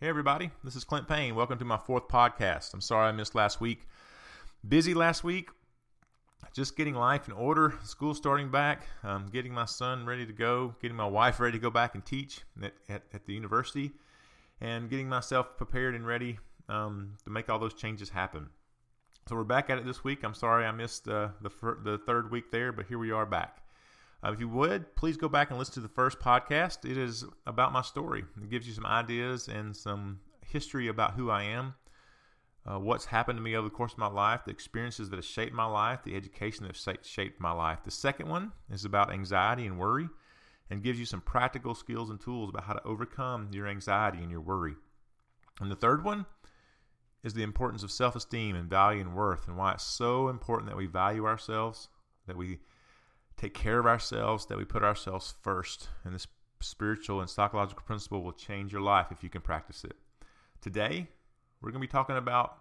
Hey, 0.00 0.08
everybody, 0.08 0.50
this 0.64 0.74
is 0.74 0.82
Clint 0.82 1.06
Payne. 1.06 1.36
Welcome 1.36 1.56
to 1.60 1.64
my 1.64 1.76
fourth 1.76 2.08
podcast. 2.08 2.74
I'm 2.74 2.80
sorry 2.80 3.08
I 3.08 3.12
missed 3.12 3.36
last 3.36 3.60
week. 3.60 3.86
Busy 4.68 4.92
last 4.92 5.22
week, 5.22 5.50
just 6.52 6.76
getting 6.76 6.94
life 6.94 7.28
in 7.28 7.32
order, 7.32 7.74
school 7.84 8.12
starting 8.12 8.50
back, 8.50 8.88
um, 9.04 9.28
getting 9.32 9.54
my 9.54 9.66
son 9.66 10.04
ready 10.04 10.26
to 10.26 10.32
go, 10.32 10.74
getting 10.82 10.96
my 10.96 11.06
wife 11.06 11.38
ready 11.38 11.56
to 11.56 11.62
go 11.62 11.70
back 11.70 11.94
and 11.94 12.04
teach 12.04 12.40
at, 12.60 12.74
at, 12.88 13.02
at 13.14 13.26
the 13.26 13.34
university, 13.34 13.92
and 14.60 14.90
getting 14.90 15.08
myself 15.08 15.56
prepared 15.56 15.94
and 15.94 16.04
ready 16.04 16.40
um, 16.68 17.12
to 17.22 17.30
make 17.30 17.48
all 17.48 17.60
those 17.60 17.74
changes 17.74 18.10
happen. 18.10 18.48
So 19.28 19.36
we're 19.36 19.44
back 19.44 19.70
at 19.70 19.78
it 19.78 19.86
this 19.86 20.02
week. 20.02 20.24
I'm 20.24 20.34
sorry 20.34 20.66
I 20.66 20.72
missed 20.72 21.06
uh, 21.06 21.28
the, 21.40 21.50
fir- 21.50 21.78
the 21.84 21.98
third 21.98 22.32
week 22.32 22.50
there, 22.50 22.72
but 22.72 22.86
here 22.86 22.98
we 22.98 23.12
are 23.12 23.26
back. 23.26 23.63
Uh, 24.24 24.32
if 24.32 24.40
you 24.40 24.48
would, 24.48 24.96
please 24.96 25.16
go 25.16 25.28
back 25.28 25.50
and 25.50 25.58
listen 25.58 25.74
to 25.74 25.80
the 25.80 25.88
first 25.88 26.18
podcast. 26.18 26.88
It 26.88 26.96
is 26.96 27.24
about 27.46 27.72
my 27.72 27.82
story. 27.82 28.24
It 28.40 28.48
gives 28.48 28.66
you 28.66 28.72
some 28.72 28.86
ideas 28.86 29.48
and 29.48 29.76
some 29.76 30.20
history 30.46 30.88
about 30.88 31.14
who 31.14 31.30
I 31.30 31.42
am, 31.42 31.74
uh, 32.64 32.78
what's 32.78 33.04
happened 33.06 33.36
to 33.36 33.42
me 33.42 33.54
over 33.54 33.68
the 33.68 33.74
course 33.74 33.92
of 33.92 33.98
my 33.98 34.06
life, 34.06 34.42
the 34.46 34.50
experiences 34.50 35.10
that 35.10 35.16
have 35.16 35.24
shaped 35.24 35.52
my 35.52 35.66
life, 35.66 36.00
the 36.04 36.16
education 36.16 36.64
that 36.66 36.74
have 36.74 36.98
shaped 37.04 37.40
my 37.40 37.52
life. 37.52 37.80
The 37.84 37.90
second 37.90 38.28
one 38.28 38.52
is 38.70 38.86
about 38.86 39.12
anxiety 39.12 39.66
and 39.66 39.78
worry 39.78 40.08
and 40.70 40.82
gives 40.82 40.98
you 40.98 41.04
some 41.04 41.20
practical 41.20 41.74
skills 41.74 42.08
and 42.08 42.18
tools 42.18 42.48
about 42.48 42.64
how 42.64 42.72
to 42.72 42.84
overcome 42.84 43.50
your 43.52 43.66
anxiety 43.66 44.18
and 44.18 44.30
your 44.30 44.40
worry. 44.40 44.74
And 45.60 45.70
the 45.70 45.76
third 45.76 46.02
one 46.02 46.24
is 47.22 47.34
the 47.34 47.42
importance 47.42 47.82
of 47.82 47.90
self 47.90 48.16
esteem 48.16 48.56
and 48.56 48.70
value 48.70 49.00
and 49.02 49.14
worth, 49.14 49.48
and 49.48 49.58
why 49.58 49.72
it's 49.72 49.84
so 49.84 50.28
important 50.28 50.70
that 50.70 50.76
we 50.76 50.86
value 50.86 51.26
ourselves, 51.26 51.88
that 52.26 52.36
we 52.36 52.60
take 53.36 53.54
care 53.54 53.78
of 53.78 53.86
ourselves, 53.86 54.46
that 54.46 54.58
we 54.58 54.64
put 54.64 54.82
ourselves 54.82 55.34
first. 55.42 55.88
And 56.04 56.14
this 56.14 56.26
spiritual 56.60 57.20
and 57.20 57.28
psychological 57.28 57.82
principle 57.84 58.22
will 58.22 58.32
change 58.32 58.72
your 58.72 58.80
life 58.80 59.08
if 59.10 59.22
you 59.22 59.28
can 59.28 59.42
practice 59.42 59.84
it. 59.84 59.96
Today, 60.60 61.08
we're 61.60 61.70
going 61.70 61.80
to 61.80 61.86
be 61.86 61.90
talking 61.90 62.16
about, 62.16 62.58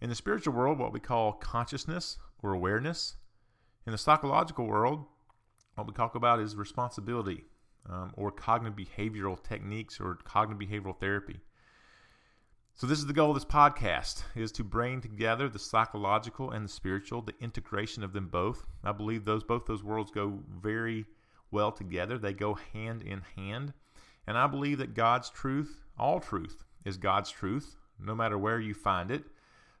in 0.00 0.08
the 0.08 0.14
spiritual 0.14 0.54
world, 0.54 0.78
what 0.78 0.92
we 0.92 1.00
call 1.00 1.32
consciousness 1.32 2.18
or 2.42 2.52
awareness. 2.52 3.16
In 3.86 3.92
the 3.92 3.98
psychological 3.98 4.66
world, 4.66 5.04
what 5.74 5.86
we 5.86 5.92
talk 5.92 6.14
about 6.14 6.40
is 6.40 6.56
responsibility 6.56 7.44
um, 7.88 8.12
or 8.16 8.30
cognitive 8.30 8.78
behavioral 8.78 9.42
techniques 9.42 10.00
or 10.00 10.18
cognitive 10.24 10.68
behavioral 10.68 10.98
therapy. 10.98 11.40
So 12.76 12.88
this 12.88 12.98
is 12.98 13.06
the 13.06 13.12
goal 13.12 13.30
of 13.30 13.36
this 13.36 13.44
podcast 13.44 14.24
is 14.34 14.50
to 14.52 14.64
bring 14.64 15.00
together 15.00 15.48
the 15.48 15.60
psychological 15.60 16.50
and 16.50 16.64
the 16.64 16.68
spiritual, 16.68 17.22
the 17.22 17.34
integration 17.40 18.02
of 18.02 18.12
them 18.12 18.26
both. 18.26 18.66
I 18.82 18.90
believe 18.90 19.24
those 19.24 19.44
both 19.44 19.66
those 19.66 19.84
worlds 19.84 20.10
go 20.10 20.40
very 20.60 21.04
well 21.52 21.70
together. 21.70 22.18
They 22.18 22.32
go 22.32 22.58
hand 22.72 23.04
in 23.04 23.22
hand. 23.36 23.74
And 24.26 24.36
I 24.36 24.48
believe 24.48 24.78
that 24.78 24.94
God's 24.94 25.30
truth, 25.30 25.84
all 25.96 26.18
truth, 26.18 26.64
is 26.84 26.96
God's 26.96 27.30
truth, 27.30 27.76
no 28.00 28.12
matter 28.12 28.36
where 28.36 28.58
you 28.58 28.74
find 28.74 29.12
it. 29.12 29.22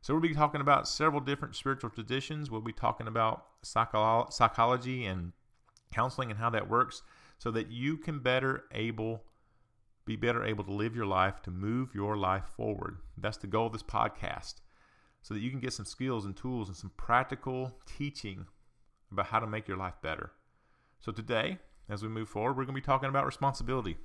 So 0.00 0.14
we'll 0.14 0.22
be 0.22 0.32
talking 0.32 0.60
about 0.60 0.86
several 0.86 1.20
different 1.20 1.56
spiritual 1.56 1.90
traditions. 1.90 2.48
We'll 2.48 2.60
be 2.60 2.72
talking 2.72 3.08
about 3.08 3.46
psycho- 3.62 4.28
psychology 4.30 5.04
and 5.04 5.32
counseling 5.92 6.30
and 6.30 6.38
how 6.38 6.50
that 6.50 6.70
works 6.70 7.02
so 7.38 7.50
that 7.50 7.72
you 7.72 7.96
can 7.96 8.20
better 8.20 8.66
able 8.70 9.24
be 10.04 10.16
better 10.16 10.44
able 10.44 10.64
to 10.64 10.72
live 10.72 10.94
your 10.94 11.06
life, 11.06 11.42
to 11.42 11.50
move 11.50 11.94
your 11.94 12.16
life 12.16 12.44
forward. 12.56 12.98
That's 13.16 13.38
the 13.38 13.46
goal 13.46 13.66
of 13.66 13.72
this 13.72 13.82
podcast, 13.82 14.54
so 15.22 15.34
that 15.34 15.40
you 15.40 15.50
can 15.50 15.60
get 15.60 15.72
some 15.72 15.86
skills 15.86 16.24
and 16.24 16.36
tools 16.36 16.68
and 16.68 16.76
some 16.76 16.92
practical 16.96 17.78
teaching 17.86 18.46
about 19.10 19.26
how 19.26 19.40
to 19.40 19.46
make 19.46 19.68
your 19.68 19.76
life 19.76 19.94
better. 20.02 20.32
So, 21.00 21.12
today, 21.12 21.58
as 21.88 22.02
we 22.02 22.08
move 22.08 22.28
forward, 22.28 22.56
we're 22.56 22.64
going 22.64 22.74
to 22.74 22.80
be 22.80 22.84
talking 22.84 23.08
about 23.08 23.26
responsibility 23.26 23.96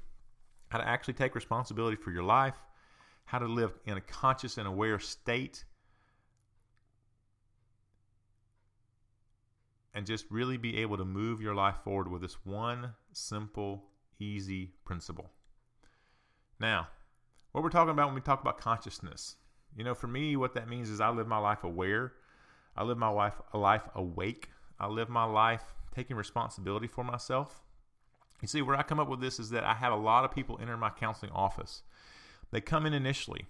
how 0.70 0.78
to 0.78 0.88
actually 0.88 1.16
take 1.16 1.36
responsibility 1.36 1.98
for 1.98 2.12
your 2.12 2.24
life, 2.24 2.56
how 3.26 3.40
to 3.40 3.48
live 3.48 3.74
in 3.86 3.98
a 3.98 4.02
conscious 4.02 4.58
and 4.58 4.68
aware 4.68 5.00
state. 5.00 5.66
And 9.94 10.06
just 10.06 10.26
really 10.30 10.58
be 10.58 10.78
able 10.78 10.98
to 10.98 11.06
move 11.06 11.42
your 11.42 11.56
life 11.56 11.78
forward 11.84 12.10
with 12.10 12.22
this 12.22 12.38
one 12.46 12.94
simple, 13.12 13.86
easy 14.20 14.72
principle. 14.86 15.32
Now, 16.60 16.88
what 17.52 17.64
we're 17.64 17.70
talking 17.70 17.92
about 17.92 18.08
when 18.08 18.16
we 18.16 18.22
talk 18.22 18.42
about 18.42 18.60
consciousness, 18.60 19.36
you 19.76 19.84
know, 19.84 19.94
for 19.94 20.08
me, 20.08 20.36
what 20.36 20.54
that 20.56 20.68
means 20.68 20.90
is 20.90 21.00
I 21.00 21.10
live 21.10 21.28
my 21.28 21.38
life 21.38 21.64
aware. 21.64 22.14
I 22.76 22.84
live 22.84 22.98
my 22.98 23.10
life 23.10 23.40
a 23.54 23.58
life 23.58 23.88
awake. 23.96 24.50
I 24.80 24.88
live 24.88 25.10
my 25.10 25.24
life 25.24 25.74
taking 25.94 26.16
responsibility 26.16 26.88
for 26.88 27.04
myself. 27.04 27.62
You 28.42 28.48
see, 28.48 28.62
where 28.62 28.76
I 28.76 28.84
come 28.84 29.00
up 29.00 29.10
with 29.10 29.20
this 29.20 29.40
is 29.40 29.50
that 29.50 29.64
I 29.64 29.74
have 29.74 29.92
a 29.92 29.98
lot 29.98 30.24
of 30.24 30.32
people 30.32 30.60
enter 30.62 30.78
my 30.78 30.90
counseling 30.90 31.32
office. 31.32 31.84
They 32.52 32.62
come 32.62 32.86
in 32.86 32.94
initially. 32.94 33.48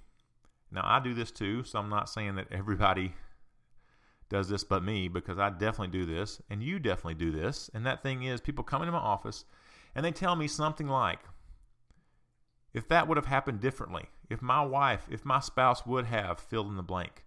Now, 0.72 0.82
I 0.84 1.00
do 1.00 1.14
this 1.14 1.32
too, 1.32 1.64
so 1.64 1.80
I'm 1.80 1.90
not 1.90 2.10
saying 2.10 2.36
that 2.36 2.48
everybody 2.52 3.14
does 4.30 4.50
this 4.50 4.64
but 4.64 4.84
me 4.84 5.08
because 5.08 5.40
I 5.40 5.50
definitely 5.50 6.00
do 6.00 6.06
this, 6.06 6.42
and 6.50 6.62
you 6.62 6.80
definitely 6.80 7.16
do 7.16 7.32
this. 7.32 7.70
And 7.74 7.86
that 7.86 8.04
thing 8.04 8.24
is, 8.24 8.42
people 8.42 8.64
come 8.64 8.82
into 8.82 8.92
my 8.92 9.00
office 9.00 9.46
and 9.96 10.06
they 10.06 10.12
tell 10.12 10.36
me 10.36 10.48
something 10.48 10.88
like, 10.88 11.20
if 12.74 12.88
that 12.88 13.08
would 13.08 13.18
have 13.18 13.26
happened 13.26 13.60
differently, 13.60 14.06
if 14.30 14.42
my 14.42 14.62
wife, 14.62 15.08
if 15.10 15.26
my 15.26 15.40
spouse 15.40 15.86
would 15.86 16.06
have 16.06 16.40
filled 16.40 16.68
in 16.68 16.78
the 16.78 16.84
blank, 16.84 17.26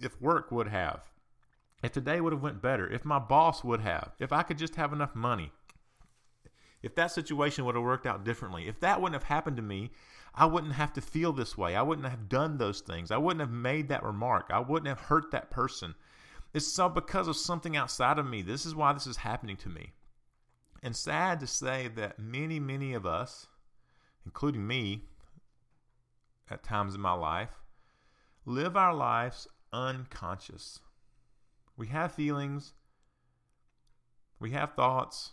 if 0.00 0.20
work 0.20 0.50
would 0.50 0.68
have, 0.68 1.02
if 1.82 1.92
today 1.92 2.20
would 2.20 2.32
have 2.32 2.42
went 2.42 2.62
better, 2.62 2.90
if 2.90 3.04
my 3.04 3.18
boss 3.18 3.62
would 3.64 3.80
have, 3.80 4.12
if 4.18 4.32
I 4.32 4.42
could 4.42 4.58
just 4.58 4.76
have 4.76 4.92
enough 4.92 5.14
money, 5.14 5.52
if 6.82 6.94
that 6.94 7.10
situation 7.10 7.64
would 7.64 7.74
have 7.74 7.84
worked 7.84 8.06
out 8.06 8.24
differently, 8.24 8.66
if 8.66 8.80
that 8.80 9.00
wouldn't 9.00 9.20
have 9.20 9.28
happened 9.28 9.56
to 9.56 9.62
me, 9.62 9.90
I 10.34 10.46
wouldn't 10.46 10.74
have 10.74 10.92
to 10.94 11.00
feel 11.00 11.32
this 11.32 11.58
way. 11.58 11.76
I 11.76 11.82
wouldn't 11.82 12.08
have 12.08 12.28
done 12.28 12.58
those 12.58 12.80
things. 12.80 13.10
I 13.10 13.18
wouldn't 13.18 13.40
have 13.40 13.50
made 13.50 13.88
that 13.88 14.04
remark. 14.04 14.50
I 14.50 14.60
wouldn't 14.60 14.88
have 14.88 15.00
hurt 15.00 15.30
that 15.32 15.50
person. 15.50 15.94
It's 16.54 16.66
so 16.66 16.88
because 16.88 17.28
of 17.28 17.36
something 17.36 17.76
outside 17.76 18.18
of 18.18 18.26
me. 18.26 18.42
This 18.42 18.64
is 18.64 18.74
why 18.74 18.92
this 18.92 19.06
is 19.06 19.18
happening 19.18 19.56
to 19.58 19.68
me. 19.68 19.92
And 20.82 20.96
sad 20.96 21.40
to 21.40 21.46
say 21.46 21.88
that 21.96 22.18
many, 22.18 22.58
many 22.58 22.94
of 22.94 23.06
us, 23.06 23.46
including 24.24 24.66
me 24.66 25.04
at 26.50 26.62
times 26.62 26.94
in 26.94 27.00
my 27.00 27.12
life, 27.12 27.60
live 28.44 28.76
our 28.76 28.94
lives 28.94 29.46
unconscious. 29.72 30.80
We 31.76 31.88
have 31.88 32.12
feelings, 32.12 32.74
we 34.38 34.50
have 34.50 34.74
thoughts, 34.74 35.32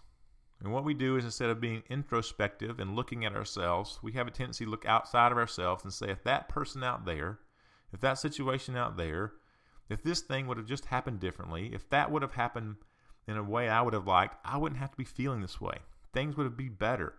and 0.59 0.71
what 0.71 0.83
we 0.83 0.93
do 0.93 1.17
is 1.17 1.25
instead 1.25 1.49
of 1.49 1.61
being 1.61 1.83
introspective 1.89 2.79
and 2.79 2.95
looking 2.95 3.25
at 3.25 3.35
ourselves, 3.35 3.99
we 4.01 4.13
have 4.13 4.27
a 4.27 4.31
tendency 4.31 4.65
to 4.65 4.71
look 4.71 4.85
outside 4.85 5.31
of 5.31 5.37
ourselves 5.37 5.83
and 5.83 5.93
say, 5.93 6.09
if 6.09 6.23
that 6.23 6.49
person 6.49 6.83
out 6.83 7.05
there, 7.05 7.39
if 7.93 7.99
that 8.01 8.17
situation 8.17 8.75
out 8.75 8.97
there, 8.97 9.33
if 9.89 10.03
this 10.03 10.21
thing 10.21 10.47
would 10.47 10.57
have 10.57 10.65
just 10.65 10.85
happened 10.85 11.19
differently, 11.19 11.71
if 11.73 11.87
that 11.89 12.11
would 12.11 12.21
have 12.21 12.33
happened 12.33 12.77
in 13.27 13.37
a 13.37 13.43
way 13.43 13.69
I 13.69 13.81
would 13.81 13.93
have 13.93 14.07
liked, 14.07 14.37
I 14.43 14.57
wouldn't 14.57 14.81
have 14.81 14.91
to 14.91 14.97
be 14.97 15.03
feeling 15.03 15.41
this 15.41 15.61
way. 15.61 15.77
Things 16.11 16.35
would 16.35 16.45
have 16.45 16.57
been 16.57 16.73
better. 16.73 17.13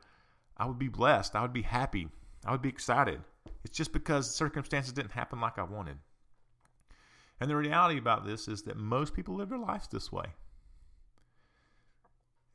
I 0.58 0.66
would 0.66 0.78
be 0.78 0.88
blessed. 0.88 1.36
I 1.36 1.42
would 1.42 1.52
be 1.52 1.62
happy. 1.62 2.08
I 2.44 2.52
would 2.52 2.62
be 2.62 2.68
excited. 2.68 3.20
It's 3.64 3.76
just 3.76 3.92
because 3.92 4.34
circumstances 4.34 4.92
didn't 4.92 5.12
happen 5.12 5.40
like 5.40 5.58
I 5.58 5.62
wanted. 5.62 5.98
And 7.40 7.48
the 7.48 7.56
reality 7.56 7.98
about 7.98 8.26
this 8.26 8.48
is 8.48 8.62
that 8.62 8.76
most 8.76 9.14
people 9.14 9.34
live 9.34 9.50
their 9.50 9.58
lives 9.58 9.88
this 9.88 10.10
way. 10.10 10.26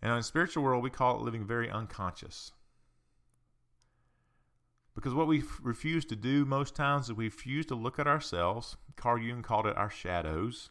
And 0.02 0.12
in 0.12 0.18
the 0.18 0.24
spiritual 0.24 0.64
world, 0.64 0.84
we 0.84 0.90
call 0.90 1.16
it 1.16 1.24
living 1.24 1.46
very 1.46 1.69
unconscious. 1.69 2.52
Because 4.96 5.14
what 5.14 5.28
we 5.28 5.44
refuse 5.62 6.06
to 6.06 6.16
do 6.16 6.46
most 6.46 6.75
times 6.75 7.06
is 7.06 7.14
we 7.14 7.25
refuse 7.25 7.66
to 7.68 7.75
look 7.75 7.97
at 7.97 8.08
ourselves. 8.08 8.75
Carl 8.96 9.18
Jung 9.18 9.41
called 9.41 9.66
it 9.66 9.78
our 9.78 9.90
shadows, 9.90 10.70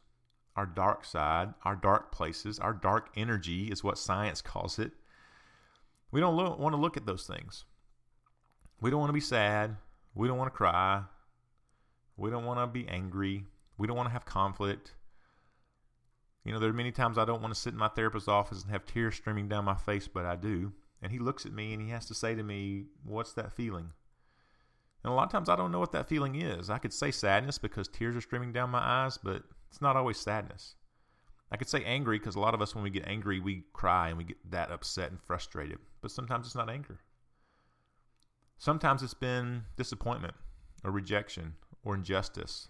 our 0.55 0.67
dark 0.67 1.05
side, 1.05 1.55
our 1.65 1.75
dark 1.75 2.13
places, 2.13 2.59
our 2.59 2.75
dark 2.75 3.09
energy 3.17 3.69
is 3.69 3.83
what 3.83 3.99
science 3.99 4.43
calls 4.43 4.79
it. 4.79 4.93
We 6.13 6.21
don't 6.21 6.37
lo- 6.37 6.57
want 6.57 6.75
to 6.75 6.81
look 6.81 6.97
at 6.97 7.07
those 7.07 7.27
things. 7.27 7.65
We 8.81 8.91
don't 8.91 9.01
want 9.01 9.09
to 9.09 9.15
be 9.15 9.21
sad. 9.21 9.77
We 10.15 10.29
don't 10.29 10.39
want 10.39 10.53
to 10.53 10.57
cry. 10.57 11.03
We 12.17 12.31
don't 12.31 12.45
want 12.45 12.61
to 12.61 12.67
be 12.67 12.87
angry. 12.87 13.45
We 13.79 13.87
don't 13.87 13.97
want 13.97 14.09
to 14.09 14.13
have 14.13 14.25
conflict. 14.25 14.95
You 16.45 16.53
know, 16.53 16.59
there 16.59 16.71
are 16.71 16.75
many 16.75 16.93
times 16.93 17.19
I 17.19 17.25
don't 17.25 17.41
want 17.41 17.55
to 17.55 17.61
sit 17.61 17.73
in 17.73 17.79
my 17.79 17.89
therapist's 17.89 18.29
office 18.29 18.63
and 18.63 18.71
have 18.71 18.85
tears 18.85 19.15
streaming 19.15 19.49
down 19.49 19.65
my 19.65 19.75
face, 19.75 20.09
but 20.09 20.27
I 20.27 20.37
do. 20.37 20.73
And 21.01 21.11
he 21.11 21.19
looks 21.19 21.47
at 21.47 21.53
me 21.53 21.73
and 21.73 21.83
he 21.83 21.89
has 21.91 22.07
to 22.07 22.15
say 22.15 22.35
to 22.35 22.43
me, 22.43 22.87
What's 23.05 23.33
that 23.35 23.53
feeling? 23.53 23.91
And 25.03 25.13
a 25.13 25.15
lot 25.15 25.25
of 25.25 25.33
times 25.33 25.49
I 25.49 25.57
don't 25.57 25.73
know 25.73 25.81
what 25.81 25.93
that 25.93 26.09
feeling 26.09 26.37
is. 26.37 26.71
I 26.71 26.79
could 26.79 26.93
say 26.93 27.11
sadness 27.11 27.59
because 27.59 27.89
tears 27.89 28.15
are 28.15 28.21
streaming 28.21 28.53
down 28.53 28.71
my 28.71 28.79
eyes, 28.79 29.19
but 29.19 29.43
it's 29.71 29.81
not 29.81 29.97
always 29.97 30.19
sadness. 30.19 30.75
I 31.53 31.57
could 31.59 31.69
say 31.69 31.85
angry 31.85 32.19
because 32.19 32.35
a 32.35 32.41
lot 32.41 32.55
of 32.55 32.63
us, 32.63 32.75
when 32.75 32.83
we 32.83 32.89
get 32.89 33.07
angry, 33.07 33.39
we 33.39 33.65
cry 33.75 34.09
and 34.09 34.17
we 34.17 34.25
get 34.25 34.51
that 34.51 34.73
upset 34.73 35.11
and 35.11 35.21
frustrated. 35.21 35.79
But 36.01 36.11
sometimes 36.11 36.47
it's 36.47 36.55
not 36.55 36.71
anger. 36.71 36.99
Sometimes 38.57 39.03
it's 39.03 39.13
been 39.13 39.65
disappointment 39.77 40.35
or 40.83 40.91
rejection 40.91 41.53
or 41.85 41.95
injustice. 41.95 42.69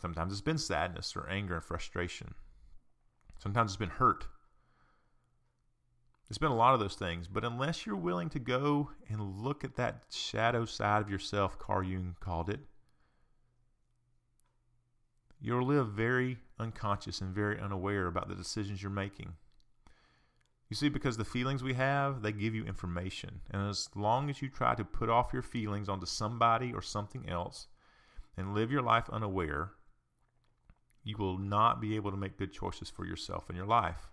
Sometimes 0.00 0.30
it's 0.30 0.40
been 0.40 0.58
sadness 0.58 1.16
or 1.16 1.28
anger 1.28 1.56
and 1.56 1.64
frustration. 1.64 2.34
Sometimes 3.38 3.72
it's 3.72 3.78
been 3.78 3.88
hurt. 3.88 4.28
It's 6.28 6.38
been 6.38 6.52
a 6.52 6.56
lot 6.56 6.74
of 6.74 6.80
those 6.80 6.94
things, 6.94 7.26
but 7.26 7.44
unless 7.44 7.84
you're 7.84 7.96
willing 7.96 8.28
to 8.30 8.38
go 8.38 8.90
and 9.08 9.42
look 9.42 9.64
at 9.64 9.76
that 9.76 10.04
shadow 10.10 10.64
side 10.64 11.02
of 11.02 11.10
yourself, 11.10 11.58
Carl 11.58 11.82
Jung 11.82 12.16
called 12.20 12.48
it, 12.48 12.60
you'll 15.40 15.66
live 15.66 15.88
very 15.88 16.38
unconscious 16.58 17.20
and 17.20 17.34
very 17.34 17.60
unaware 17.60 18.06
about 18.06 18.28
the 18.28 18.34
decisions 18.34 18.82
you're 18.82 18.90
making. 18.90 19.34
You 20.68 20.74
see, 20.74 20.88
because 20.88 21.16
the 21.16 21.24
feelings 21.24 21.62
we 21.62 21.74
have, 21.74 22.22
they 22.22 22.32
give 22.32 22.54
you 22.54 22.64
information. 22.64 23.40
And 23.50 23.68
as 23.68 23.88
long 23.94 24.28
as 24.28 24.42
you 24.42 24.48
try 24.48 24.74
to 24.74 24.84
put 24.84 25.08
off 25.08 25.32
your 25.32 25.42
feelings 25.42 25.88
onto 25.88 26.06
somebody 26.06 26.72
or 26.72 26.82
something 26.82 27.28
else 27.28 27.68
and 28.36 28.54
live 28.54 28.72
your 28.72 28.82
life 28.82 29.08
unaware, 29.10 29.70
you 31.04 31.16
will 31.16 31.38
not 31.38 31.80
be 31.80 31.94
able 31.94 32.10
to 32.10 32.16
make 32.16 32.36
good 32.36 32.52
choices 32.52 32.90
for 32.90 33.06
yourself 33.06 33.48
in 33.48 33.54
your 33.54 33.66
life. 33.66 34.08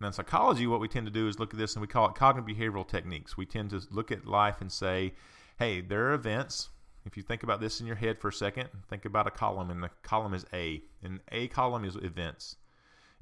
Now, 0.00 0.08
in 0.08 0.12
psychology, 0.12 0.66
what 0.66 0.78
we 0.78 0.88
tend 0.88 1.06
to 1.06 1.12
do 1.12 1.26
is 1.26 1.40
look 1.40 1.52
at 1.52 1.58
this 1.58 1.74
and 1.74 1.80
we 1.80 1.88
call 1.88 2.08
it 2.08 2.14
cognitive 2.14 2.56
behavioral 2.56 2.86
techniques. 2.86 3.36
We 3.36 3.46
tend 3.46 3.70
to 3.70 3.82
look 3.90 4.12
at 4.12 4.26
life 4.26 4.60
and 4.60 4.70
say, 4.70 5.14
hey, 5.58 5.80
there 5.80 6.08
are 6.08 6.12
events. 6.12 6.68
If 7.06 7.16
you 7.16 7.22
think 7.22 7.44
about 7.44 7.60
this 7.60 7.80
in 7.80 7.86
your 7.86 7.96
head 7.96 8.18
for 8.18 8.28
a 8.28 8.32
second, 8.32 8.68
think 8.90 9.04
about 9.04 9.28
a 9.28 9.30
column, 9.30 9.70
and 9.70 9.80
the 9.82 9.90
column 10.02 10.34
is 10.34 10.44
A. 10.52 10.82
And 11.02 11.20
A 11.30 11.46
column 11.46 11.84
is 11.84 11.94
events. 11.94 12.56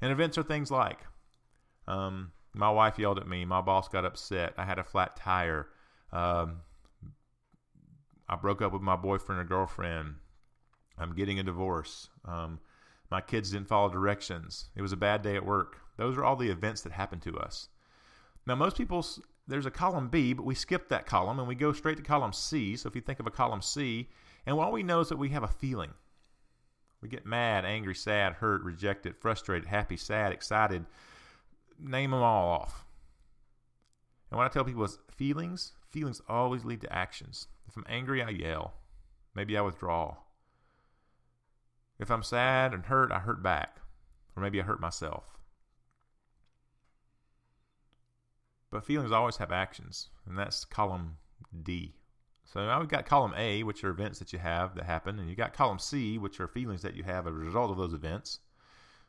And 0.01 0.11
events 0.11 0.37
are 0.39 0.43
things 0.43 0.71
like 0.71 1.01
um, 1.87 2.31
my 2.53 2.69
wife 2.69 2.97
yelled 2.97 3.19
at 3.19 3.27
me, 3.27 3.45
my 3.45 3.61
boss 3.61 3.87
got 3.87 4.03
upset, 4.03 4.53
I 4.57 4.65
had 4.65 4.79
a 4.79 4.83
flat 4.83 5.15
tire, 5.15 5.67
um, 6.11 6.61
I 8.27 8.35
broke 8.35 8.61
up 8.61 8.73
with 8.73 8.81
my 8.81 8.95
boyfriend 8.95 9.39
or 9.39 9.43
girlfriend, 9.43 10.15
I'm 10.97 11.13
getting 11.13 11.39
a 11.39 11.43
divorce, 11.43 12.09
um, 12.25 12.59
my 13.11 13.21
kids 13.21 13.51
didn't 13.51 13.67
follow 13.67 13.89
directions, 13.89 14.69
it 14.75 14.81
was 14.81 14.93
a 14.93 14.97
bad 14.97 15.21
day 15.21 15.35
at 15.35 15.45
work. 15.45 15.77
Those 15.97 16.17
are 16.17 16.25
all 16.25 16.35
the 16.35 16.49
events 16.49 16.81
that 16.81 16.91
happen 16.91 17.19
to 17.21 17.37
us. 17.37 17.69
Now, 18.47 18.55
most 18.55 18.77
people, 18.77 19.05
there's 19.47 19.65
a 19.65 19.71
column 19.71 20.09
B, 20.09 20.33
but 20.33 20.45
we 20.45 20.55
skip 20.55 20.89
that 20.89 21.05
column 21.05 21.39
and 21.39 21.47
we 21.47 21.55
go 21.55 21.71
straight 21.71 21.97
to 21.97 22.03
column 22.03 22.33
C. 22.33 22.75
So 22.75 22.87
if 22.87 22.95
you 22.95 23.01
think 23.01 23.19
of 23.19 23.27
a 23.27 23.31
column 23.31 23.61
C, 23.61 24.09
and 24.45 24.57
all 24.57 24.71
we 24.71 24.83
know 24.83 25.01
is 25.01 25.09
that 25.09 25.17
we 25.17 25.29
have 25.29 25.43
a 25.43 25.47
feeling. 25.47 25.93
We 27.01 27.09
get 27.09 27.25
mad, 27.25 27.65
angry, 27.65 27.95
sad, 27.95 28.33
hurt, 28.33 28.63
rejected, 28.63 29.15
frustrated, 29.15 29.67
happy, 29.67 29.97
sad, 29.97 30.31
excited. 30.31 30.85
Name 31.79 32.11
them 32.11 32.23
all 32.23 32.49
off. 32.49 32.85
And 34.31 34.37
what 34.37 34.45
I 34.45 34.49
tell 34.49 34.63
people 34.63 34.83
is 34.83 34.97
feelings, 35.15 35.73
feelings 35.91 36.21
always 36.27 36.65
lead 36.65 36.81
to 36.81 36.93
actions. 36.93 37.47
If 37.67 37.77
I'm 37.77 37.85
angry, 37.87 38.23
I 38.23 38.29
yell. 38.29 38.73
Maybe 39.35 39.57
I 39.57 39.61
withdraw. 39.61 40.15
If 41.99 42.09
I'm 42.09 42.23
sad 42.23 42.73
and 42.73 42.85
hurt, 42.85 43.11
I 43.11 43.19
hurt 43.19 43.43
back. 43.43 43.77
Or 44.35 44.41
maybe 44.41 44.59
I 44.59 44.63
hurt 44.63 44.81
myself. 44.81 45.34
But 48.75 48.83
feelings 48.83 49.13
always 49.13 49.37
have 49.37 49.53
actions, 49.53 50.09
and 50.25 50.37
that's 50.37 50.65
column 50.65 51.15
D. 51.63 51.95
So 52.43 52.59
now 52.59 52.77
we've 52.81 52.89
got 52.89 53.05
column 53.05 53.33
A, 53.37 53.63
which 53.63 53.85
are 53.85 53.89
events 53.89 54.19
that 54.19 54.33
you 54.33 54.39
have 54.39 54.75
that 54.75 54.83
happen, 54.83 55.17
and 55.17 55.29
you 55.29 55.35
got 55.37 55.53
column 55.53 55.79
C, 55.79 56.17
which 56.17 56.41
are 56.41 56.47
feelings 56.49 56.81
that 56.81 56.93
you 56.93 57.03
have 57.03 57.25
as 57.25 57.31
a 57.31 57.37
result 57.37 57.71
of 57.71 57.77
those 57.77 57.93
events, 57.93 58.39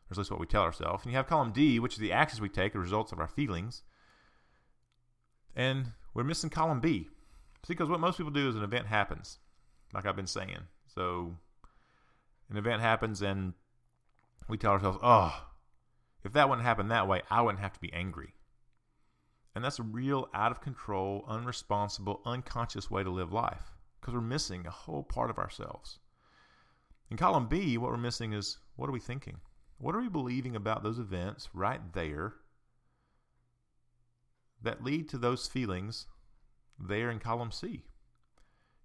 or 0.09 0.13
at 0.13 0.19
least 0.19 0.31
what 0.31 0.39
we 0.39 0.47
tell 0.47 0.63
ourselves. 0.63 1.03
And 1.03 1.11
you 1.11 1.17
have 1.17 1.27
column 1.27 1.51
D, 1.51 1.81
which 1.81 1.95
is 1.95 1.99
the 1.99 2.13
actions 2.13 2.41
we 2.41 2.49
take, 2.49 2.75
the 2.75 2.79
results 2.79 3.11
of 3.11 3.19
our 3.19 3.27
feelings. 3.27 3.83
And 5.57 5.95
we're 6.15 6.23
missing 6.23 6.49
column 6.49 6.79
B. 6.79 7.09
See, 7.67 7.75
because 7.75 7.89
what 7.89 7.99
most 7.99 8.19
people 8.19 8.33
do 8.33 8.49
is 8.49 8.55
an 8.55 8.63
event 8.63 8.87
happens, 8.87 9.41
like 9.93 10.07
I've 10.07 10.15
been 10.15 10.29
saying. 10.29 10.61
So 10.95 11.35
an 12.51 12.57
event 12.57 12.83
happens, 12.83 13.21
and 13.21 13.55
we 14.49 14.59
tell 14.59 14.71
ourselves, 14.71 14.99
oh, 15.03 15.45
if 16.23 16.33
that 16.35 16.49
wouldn't 16.49 16.65
happen 16.65 16.87
that 16.87 17.09
way, 17.09 17.23
I 17.29 17.43
wouldn't 17.43 17.65
have 17.65 17.73
to 17.73 17.81
be 17.81 17.93
angry. 17.93 18.35
And 19.57 19.65
that's 19.65 19.79
a 19.79 19.85
real 19.85 20.29
out 20.35 20.53
of 20.53 20.61
control, 20.61 21.25
unresponsible, 21.27 22.21
unconscious 22.27 22.91
way 22.91 23.03
to 23.03 23.09
live 23.09 23.33
life 23.33 23.73
because 23.99 24.13
we're 24.13 24.21
missing 24.21 24.67
a 24.67 24.71
whole 24.71 25.03
part 25.03 25.31
of 25.31 25.39
ourselves. 25.39 25.99
In 27.11 27.17
column 27.17 27.49
B, 27.49 27.79
what 27.79 27.91
we're 27.91 27.97
missing 27.97 28.35
is 28.35 28.59
what 28.75 28.91
are 28.91 28.93
we 28.93 29.01
thinking? 29.01 29.39
What 29.79 29.95
are 29.95 30.03
we 30.03 30.11
believing 30.11 30.57
about 30.57 30.83
those 30.83 30.99
events 30.99 31.49
right 31.55 31.81
there 31.95 32.35
that 34.61 34.85
lead 34.85 35.09
to 35.09 35.17
those 35.17 35.47
feelings 35.47 36.07
there 36.79 37.11
in 37.11 37.19
column 37.19 37.51
C? 37.51 37.87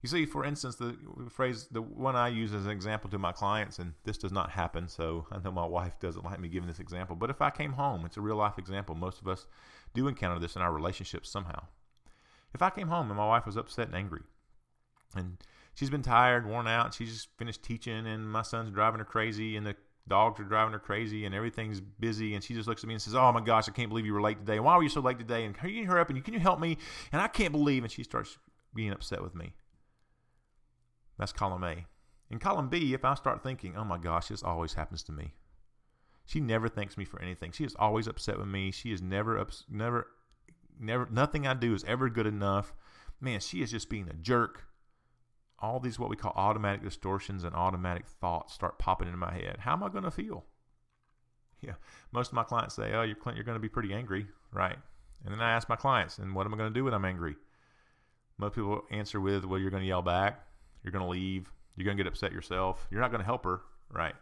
You 0.01 0.09
see, 0.09 0.25
for 0.25 0.43
instance, 0.43 0.77
the 0.77 0.97
phrase, 1.29 1.67
the 1.69 1.81
one 1.81 2.15
I 2.15 2.29
use 2.29 2.53
as 2.53 2.65
an 2.65 2.71
example 2.71 3.09
to 3.11 3.19
my 3.19 3.31
clients, 3.31 3.77
and 3.77 3.93
this 4.03 4.17
does 4.17 4.31
not 4.31 4.49
happen, 4.49 4.87
so 4.87 5.27
I 5.31 5.37
know 5.37 5.51
my 5.51 5.65
wife 5.65 5.99
doesn't 5.99 6.25
like 6.25 6.39
me 6.39 6.49
giving 6.49 6.67
this 6.67 6.79
example, 6.79 7.15
but 7.15 7.29
if 7.29 7.39
I 7.39 7.51
came 7.51 7.73
home, 7.73 8.05
it's 8.05 8.17
a 8.17 8.21
real 8.21 8.35
life 8.35 8.57
example. 8.57 8.95
Most 8.95 9.21
of 9.21 9.27
us 9.27 9.45
do 9.93 10.07
encounter 10.07 10.39
this 10.39 10.55
in 10.55 10.63
our 10.63 10.73
relationships 10.73 11.29
somehow. 11.29 11.65
If 12.53 12.63
I 12.63 12.71
came 12.71 12.87
home 12.87 13.09
and 13.09 13.17
my 13.17 13.27
wife 13.27 13.45
was 13.45 13.57
upset 13.57 13.87
and 13.87 13.95
angry, 13.95 14.23
and 15.15 15.37
she's 15.75 15.91
been 15.91 16.01
tired, 16.01 16.47
worn 16.47 16.67
out, 16.67 16.95
she's 16.95 17.13
just 17.13 17.37
finished 17.37 17.61
teaching, 17.61 18.07
and 18.07 18.31
my 18.31 18.41
son's 18.41 18.71
driving 18.71 18.99
her 18.99 19.05
crazy, 19.05 19.55
and 19.55 19.67
the 19.67 19.75
dogs 20.07 20.39
are 20.39 20.45
driving 20.45 20.73
her 20.73 20.79
crazy, 20.79 21.25
and 21.25 21.35
everything's 21.35 21.79
busy, 21.79 22.33
and 22.33 22.43
she 22.43 22.55
just 22.55 22.67
looks 22.67 22.83
at 22.83 22.87
me 22.87 22.95
and 22.95 23.01
says, 23.01 23.13
"Oh 23.13 23.31
my 23.31 23.41
gosh, 23.41 23.69
I 23.69 23.71
can't 23.71 23.89
believe 23.89 24.07
you 24.07 24.13
were 24.13 24.21
late 24.21 24.39
today. 24.39 24.59
Why 24.59 24.75
were 24.75 24.83
you 24.83 24.89
so 24.89 24.99
late 24.99 25.19
today? 25.19 25.45
And 25.45 25.55
can 25.55 25.69
you 25.69 25.85
hurry 25.85 26.01
up 26.01 26.09
and 26.09 26.25
can 26.25 26.33
you 26.33 26.39
help 26.39 26.59
me? 26.59 26.79
And 27.11 27.21
I 27.21 27.27
can't 27.27 27.51
believe." 27.51 27.83
And 27.83 27.91
she 27.91 28.03
starts 28.03 28.39
being 28.73 28.91
upset 28.91 29.21
with 29.21 29.35
me. 29.35 29.53
That's 31.21 31.31
column 31.31 31.63
A. 31.63 31.85
In 32.31 32.39
column 32.39 32.67
B, 32.67 32.95
if 32.95 33.05
I 33.05 33.13
start 33.13 33.43
thinking, 33.43 33.77
oh 33.77 33.83
my 33.83 33.99
gosh, 33.99 34.29
this 34.29 34.41
always 34.41 34.73
happens 34.73 35.03
to 35.03 35.11
me. 35.11 35.35
She 36.25 36.39
never 36.39 36.67
thanks 36.67 36.97
me 36.97 37.05
for 37.05 37.21
anything. 37.21 37.51
She 37.51 37.63
is 37.63 37.75
always 37.77 38.07
upset 38.07 38.39
with 38.39 38.47
me. 38.47 38.71
She 38.71 38.91
is 38.91 39.03
never, 39.03 39.37
ups, 39.37 39.65
never, 39.69 40.07
never, 40.79 41.07
nothing 41.11 41.45
I 41.45 41.53
do 41.53 41.75
is 41.75 41.83
ever 41.83 42.09
good 42.09 42.25
enough. 42.25 42.73
Man, 43.19 43.39
she 43.39 43.61
is 43.61 43.69
just 43.69 43.87
being 43.87 44.09
a 44.09 44.13
jerk. 44.13 44.63
All 45.59 45.79
these, 45.79 45.99
what 45.99 46.09
we 46.09 46.15
call 46.15 46.33
automatic 46.35 46.81
distortions 46.81 47.43
and 47.43 47.53
automatic 47.55 48.07
thoughts 48.07 48.55
start 48.55 48.79
popping 48.79 49.07
into 49.07 49.19
my 49.19 49.31
head. 49.31 49.57
How 49.59 49.73
am 49.73 49.83
I 49.83 49.89
going 49.89 50.05
to 50.05 50.09
feel? 50.09 50.45
Yeah, 51.61 51.75
most 52.11 52.29
of 52.29 52.33
my 52.33 52.43
clients 52.43 52.73
say, 52.73 52.93
oh, 52.95 53.03
you're, 53.03 53.15
Clint, 53.15 53.37
you're 53.37 53.45
going 53.45 53.57
to 53.57 53.61
be 53.61 53.69
pretty 53.69 53.93
angry, 53.93 54.25
right? 54.51 54.77
And 55.23 55.31
then 55.31 55.39
I 55.39 55.51
ask 55.51 55.69
my 55.69 55.75
clients, 55.75 56.17
and 56.17 56.33
what 56.33 56.47
am 56.47 56.53
I 56.55 56.57
going 56.57 56.73
to 56.73 56.79
do 56.79 56.85
when 56.85 56.95
I'm 56.95 57.05
angry? 57.05 57.35
Most 58.39 58.55
people 58.55 58.81
answer 58.89 59.21
with, 59.21 59.45
well, 59.45 59.59
you're 59.59 59.69
going 59.69 59.83
to 59.83 59.87
yell 59.87 60.01
back 60.01 60.47
you're 60.83 60.91
going 60.91 61.05
to 61.05 61.09
leave. 61.09 61.51
You're 61.75 61.85
going 61.85 61.97
to 61.97 62.03
get 62.03 62.11
upset 62.11 62.31
yourself. 62.31 62.87
You're 62.91 63.01
not 63.01 63.11
going 63.11 63.21
to 63.21 63.25
help 63.25 63.43
her, 63.45 63.61
right? 63.91 64.15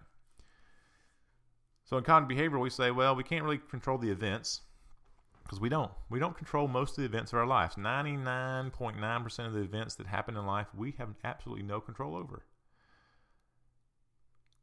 So 1.85 1.97
in 1.97 2.03
cognitive 2.03 2.29
behavior, 2.29 2.59
we 2.59 2.69
say, 2.69 2.91
well, 2.91 3.15
we 3.15 3.23
can't 3.23 3.43
really 3.43 3.59
control 3.69 3.97
the 3.97 4.11
events 4.11 4.61
because 5.43 5.59
we 5.59 5.69
don't. 5.69 5.91
We 6.09 6.19
don't 6.19 6.37
control 6.37 6.67
most 6.67 6.91
of 6.91 6.97
the 6.97 7.05
events 7.05 7.33
of 7.33 7.39
our 7.39 7.47
lives. 7.47 7.75
99.9% 7.75 9.47
of 9.47 9.53
the 9.53 9.61
events 9.61 9.95
that 9.95 10.05
happen 10.05 10.37
in 10.37 10.45
life, 10.45 10.67
we 10.77 10.93
have 10.99 11.15
absolutely 11.23 11.63
no 11.63 11.81
control 11.81 12.15
over. 12.15 12.43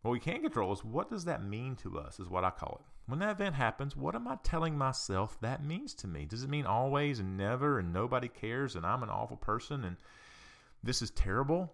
What 0.03 0.13
we 0.13 0.21
can 0.21 0.43
control 0.43 0.73
is 0.73 0.85
what 0.85 1.11
does 1.11 1.25
that 1.25 1.43
mean 1.43 1.75
to 1.83 1.99
us, 1.99 2.21
is 2.21 2.29
what 2.29 2.45
I 2.45 2.51
call 2.51 2.81
it. 2.81 3.11
When 3.11 3.19
that 3.19 3.33
event 3.33 3.57
happens, 3.57 3.97
what 3.97 4.15
am 4.15 4.29
I 4.29 4.39
telling 4.45 4.79
myself 4.79 5.37
that 5.41 5.65
means 5.65 5.95
to 5.95 6.07
me? 6.07 6.27
Does 6.27 6.45
it 6.45 6.51
mean 6.51 6.65
always 6.65 7.19
and 7.19 7.37
never 7.37 7.81
and 7.81 7.93
nobody 7.93 8.29
cares 8.29 8.77
and 8.77 8.87
I'm 8.87 9.03
an 9.03 9.11
awful 9.11 9.37
person 9.37 9.83
and 9.83 9.97
this 10.85 11.03
is 11.03 11.11
terrible? 11.11 11.73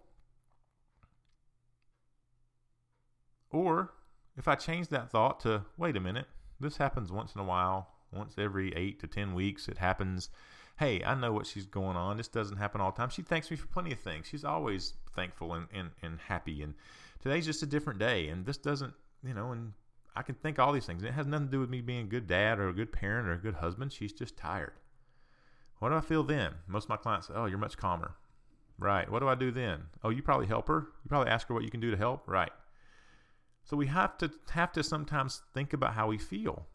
Or 3.53 3.93
if 4.35 4.47
I 4.47 4.55
change 4.55 4.89
that 4.89 5.09
thought 5.09 5.39
to, 5.41 5.63
wait 5.77 5.95
a 5.95 6.01
minute, 6.01 6.25
this 6.59 6.77
happens 6.77 7.11
once 7.11 7.35
in 7.35 7.41
a 7.41 7.45
while, 7.45 7.87
once 8.11 8.35
every 8.37 8.73
eight 8.75 8.99
to 8.99 9.07
10 9.07 9.33
weeks, 9.33 9.67
it 9.67 9.77
happens. 9.77 10.29
Hey, 10.79 11.03
I 11.03 11.15
know 11.15 11.31
what 11.31 11.45
she's 11.45 11.67
going 11.67 11.95
on. 11.95 12.17
This 12.17 12.27
doesn't 12.27 12.57
happen 12.57 12.81
all 12.81 12.91
the 12.91 12.97
time. 12.97 13.09
She 13.09 13.21
thanks 13.21 13.49
me 13.51 13.57
for 13.57 13.67
plenty 13.67 13.91
of 13.91 13.99
things. 13.99 14.27
She's 14.27 14.43
always 14.43 14.93
thankful 15.15 15.53
and, 15.53 15.67
and, 15.71 15.91
and 16.01 16.19
happy. 16.27 16.63
And 16.63 16.73
today's 17.21 17.45
just 17.45 17.61
a 17.61 17.67
different 17.67 17.99
day. 17.99 18.27
And 18.27 18.45
this 18.45 18.57
doesn't, 18.57 18.93
you 19.23 19.35
know, 19.35 19.51
and 19.51 19.73
I 20.15 20.23
can 20.23 20.35
think 20.35 20.57
all 20.57 20.73
these 20.73 20.85
things. 20.85 21.03
It 21.03 21.13
has 21.13 21.27
nothing 21.27 21.47
to 21.47 21.51
do 21.51 21.59
with 21.59 21.69
me 21.69 21.81
being 21.81 22.05
a 22.05 22.09
good 22.09 22.27
dad 22.27 22.59
or 22.59 22.69
a 22.69 22.73
good 22.73 22.91
parent 22.91 23.27
or 23.27 23.33
a 23.33 23.37
good 23.37 23.55
husband. 23.55 23.93
She's 23.93 24.13
just 24.13 24.35
tired. 24.35 24.73
What 25.77 25.89
do 25.89 25.95
I 25.95 26.01
feel 26.01 26.23
then? 26.23 26.53
Most 26.67 26.85
of 26.85 26.89
my 26.89 26.97
clients 26.97 27.27
say, 27.27 27.33
oh, 27.35 27.45
you're 27.45 27.57
much 27.59 27.77
calmer. 27.77 28.15
Right. 28.79 29.09
What 29.09 29.19
do 29.19 29.27
I 29.27 29.35
do 29.35 29.51
then? 29.51 29.83
Oh, 30.03 30.09
you 30.09 30.23
probably 30.23 30.47
help 30.47 30.67
her. 30.69 30.87
You 31.03 31.09
probably 31.09 31.29
ask 31.29 31.47
her 31.47 31.53
what 31.53 31.63
you 31.63 31.69
can 31.69 31.79
do 31.79 31.91
to 31.91 31.97
help. 31.97 32.27
Right. 32.27 32.51
So 33.63 33.77
we 33.77 33.87
have 33.87 34.17
to 34.17 34.31
have 34.51 34.71
to 34.73 34.83
sometimes 34.83 35.41
think 35.53 35.73
about 35.73 35.93
how 35.93 36.07
we 36.07 36.17
feel 36.17 36.67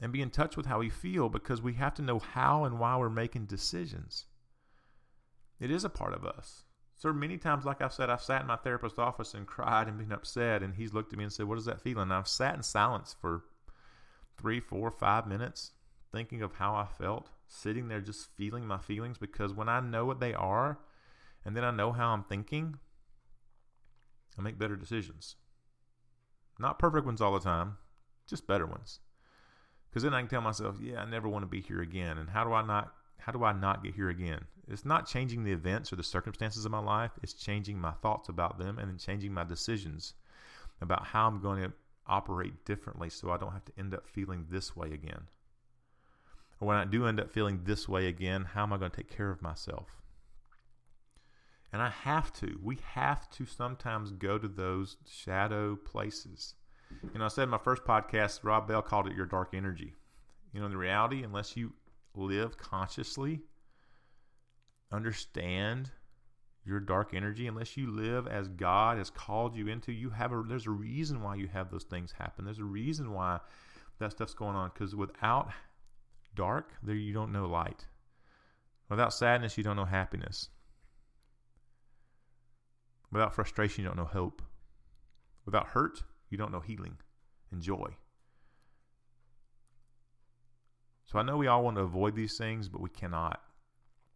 and 0.00 0.12
be 0.12 0.22
in 0.22 0.30
touch 0.30 0.56
with 0.56 0.66
how 0.66 0.78
we 0.78 0.88
feel 0.88 1.28
because 1.28 1.60
we 1.60 1.74
have 1.74 1.94
to 1.94 2.02
know 2.02 2.18
how 2.18 2.64
and 2.64 2.78
why 2.78 2.96
we're 2.96 3.10
making 3.10 3.46
decisions. 3.46 4.26
It 5.58 5.70
is 5.70 5.84
a 5.84 5.90
part 5.90 6.14
of 6.14 6.24
us. 6.24 6.64
So 6.94 7.12
many 7.12 7.38
times, 7.38 7.64
like 7.64 7.80
I've 7.80 7.92
said, 7.92 8.10
I've 8.10 8.22
sat 8.22 8.42
in 8.42 8.46
my 8.46 8.56
therapist's 8.56 8.98
office 8.98 9.34
and 9.34 9.46
cried 9.46 9.88
and 9.88 9.98
been 9.98 10.12
upset, 10.12 10.62
and 10.62 10.74
he's 10.74 10.92
looked 10.92 11.12
at 11.12 11.18
me 11.18 11.24
and 11.24 11.32
said, 11.32 11.46
"What 11.46 11.54
does 11.56 11.64
that 11.64 11.80
feeling? 11.80 12.04
And 12.04 12.12
I've 12.12 12.28
sat 12.28 12.54
in 12.54 12.62
silence 12.62 13.14
for 13.18 13.44
three, 14.36 14.60
four, 14.60 14.90
five 14.90 15.26
minutes, 15.26 15.72
thinking 16.12 16.42
of 16.42 16.54
how 16.54 16.74
I 16.74 16.86
felt, 16.86 17.30
sitting 17.46 17.88
there 17.88 18.00
just 18.00 18.28
feeling 18.36 18.66
my 18.66 18.78
feelings. 18.78 19.18
Because 19.18 19.54
when 19.54 19.68
I 19.68 19.80
know 19.80 20.04
what 20.04 20.20
they 20.20 20.34
are, 20.34 20.78
and 21.44 21.56
then 21.56 21.64
I 21.64 21.70
know 21.70 21.92
how 21.92 22.12
I'm 22.12 22.24
thinking, 22.24 22.78
I 24.38 24.42
make 24.42 24.58
better 24.58 24.76
decisions. 24.76 25.36
Not 26.60 26.78
perfect 26.78 27.06
ones 27.06 27.22
all 27.22 27.32
the 27.32 27.40
time, 27.40 27.78
just 28.28 28.46
better 28.46 28.66
ones. 28.66 29.00
Because 29.88 30.02
then 30.02 30.12
I 30.12 30.20
can 30.20 30.28
tell 30.28 30.42
myself, 30.42 30.76
yeah, 30.80 31.00
I 31.00 31.06
never 31.06 31.26
want 31.26 31.42
to 31.42 31.48
be 31.48 31.62
here 31.62 31.80
again. 31.80 32.18
And 32.18 32.28
how 32.28 32.44
do 32.44 32.52
I 32.52 32.64
not? 32.64 32.92
How 33.18 33.32
do 33.32 33.44
I 33.44 33.52
not 33.52 33.82
get 33.82 33.94
here 33.94 34.10
again? 34.10 34.44
It's 34.68 34.84
not 34.84 35.08
changing 35.08 35.42
the 35.42 35.52
events 35.52 35.92
or 35.92 35.96
the 35.96 36.02
circumstances 36.02 36.64
of 36.64 36.70
my 36.70 36.78
life. 36.78 37.12
It's 37.22 37.32
changing 37.32 37.78
my 37.78 37.92
thoughts 37.92 38.28
about 38.28 38.58
them 38.58 38.78
and 38.78 38.88
then 38.88 38.98
changing 38.98 39.32
my 39.32 39.44
decisions 39.44 40.14
about 40.80 41.06
how 41.06 41.26
I'm 41.26 41.40
going 41.40 41.62
to 41.62 41.72
operate 42.06 42.64
differently 42.64 43.10
so 43.10 43.30
I 43.30 43.36
don't 43.36 43.52
have 43.52 43.64
to 43.64 43.72
end 43.78 43.94
up 43.94 44.06
feeling 44.06 44.46
this 44.50 44.76
way 44.76 44.92
again. 44.92 45.22
Or 46.60 46.68
when 46.68 46.76
I 46.76 46.84
do 46.84 47.06
end 47.06 47.20
up 47.20 47.30
feeling 47.30 47.62
this 47.64 47.88
way 47.88 48.06
again, 48.06 48.44
how 48.44 48.62
am 48.62 48.72
I 48.72 48.78
going 48.78 48.90
to 48.90 48.96
take 48.96 49.14
care 49.14 49.30
of 49.30 49.42
myself? 49.42 50.00
And 51.72 51.80
I 51.80 51.90
have 51.90 52.32
to. 52.34 52.58
We 52.62 52.78
have 52.94 53.30
to 53.30 53.46
sometimes 53.46 54.10
go 54.12 54.38
to 54.38 54.48
those 54.48 54.96
shadow 55.06 55.76
places. 55.76 56.54
You 57.12 57.18
know, 57.18 57.26
I 57.26 57.28
said 57.28 57.44
in 57.44 57.50
my 57.50 57.58
first 57.58 57.84
podcast, 57.84 58.40
Rob 58.42 58.66
Bell 58.66 58.82
called 58.82 59.06
it 59.06 59.16
your 59.16 59.26
dark 59.26 59.50
energy. 59.54 59.94
You 60.52 60.60
know, 60.60 60.68
the 60.68 60.76
reality, 60.76 61.22
unless 61.22 61.56
you 61.56 61.72
live 62.14 62.58
consciously, 62.58 63.42
understand 64.90 65.90
your 66.64 66.80
dark 66.80 67.14
energy, 67.14 67.46
unless 67.46 67.76
you 67.76 67.90
live 67.90 68.26
as 68.26 68.48
God 68.48 68.98
has 68.98 69.10
called 69.10 69.56
you 69.56 69.68
into, 69.68 69.92
you 69.92 70.10
have 70.10 70.32
a 70.32 70.42
there's 70.46 70.66
a 70.66 70.70
reason 70.70 71.22
why 71.22 71.36
you 71.36 71.46
have 71.48 71.70
those 71.70 71.84
things 71.84 72.12
happen. 72.12 72.44
There's 72.44 72.58
a 72.58 72.64
reason 72.64 73.12
why 73.12 73.38
that 73.98 74.10
stuff's 74.10 74.34
going 74.34 74.56
on. 74.56 74.70
Because 74.74 74.96
without 74.96 75.50
dark, 76.34 76.72
there 76.82 76.96
you 76.96 77.12
don't 77.12 77.32
know 77.32 77.46
light. 77.46 77.86
Without 78.88 79.14
sadness, 79.14 79.56
you 79.56 79.62
don't 79.62 79.76
know 79.76 79.84
happiness. 79.84 80.48
Without 83.12 83.34
frustration, 83.34 83.82
you 83.82 83.88
don't 83.88 83.96
know 83.96 84.04
hope. 84.04 84.42
Without 85.44 85.68
hurt, 85.68 86.02
you 86.28 86.38
don't 86.38 86.52
know 86.52 86.60
healing 86.60 86.96
and 87.50 87.60
joy. 87.62 87.96
So 91.06 91.18
I 91.18 91.22
know 91.22 91.36
we 91.36 91.48
all 91.48 91.64
want 91.64 91.76
to 91.76 91.82
avoid 91.82 92.14
these 92.14 92.36
things, 92.38 92.68
but 92.68 92.80
we 92.80 92.88
cannot. 92.88 93.40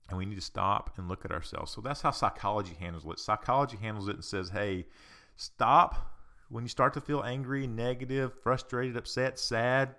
And 0.08 0.18
we 0.18 0.26
need 0.26 0.36
to 0.36 0.40
stop 0.40 0.96
and 0.96 1.08
look 1.08 1.24
at 1.24 1.32
ourselves. 1.32 1.72
So 1.72 1.80
that's 1.80 2.02
how 2.02 2.12
psychology 2.12 2.76
handles 2.78 3.04
it. 3.06 3.18
Psychology 3.18 3.78
handles 3.78 4.06
it 4.08 4.16
and 4.16 4.24
says, 4.24 4.50
hey, 4.50 4.86
stop 5.34 6.12
when 6.50 6.62
you 6.62 6.68
start 6.68 6.92
to 6.94 7.00
feel 7.00 7.22
angry, 7.24 7.66
negative, 7.66 8.32
frustrated, 8.42 8.96
upset, 8.96 9.40
sad, 9.40 9.96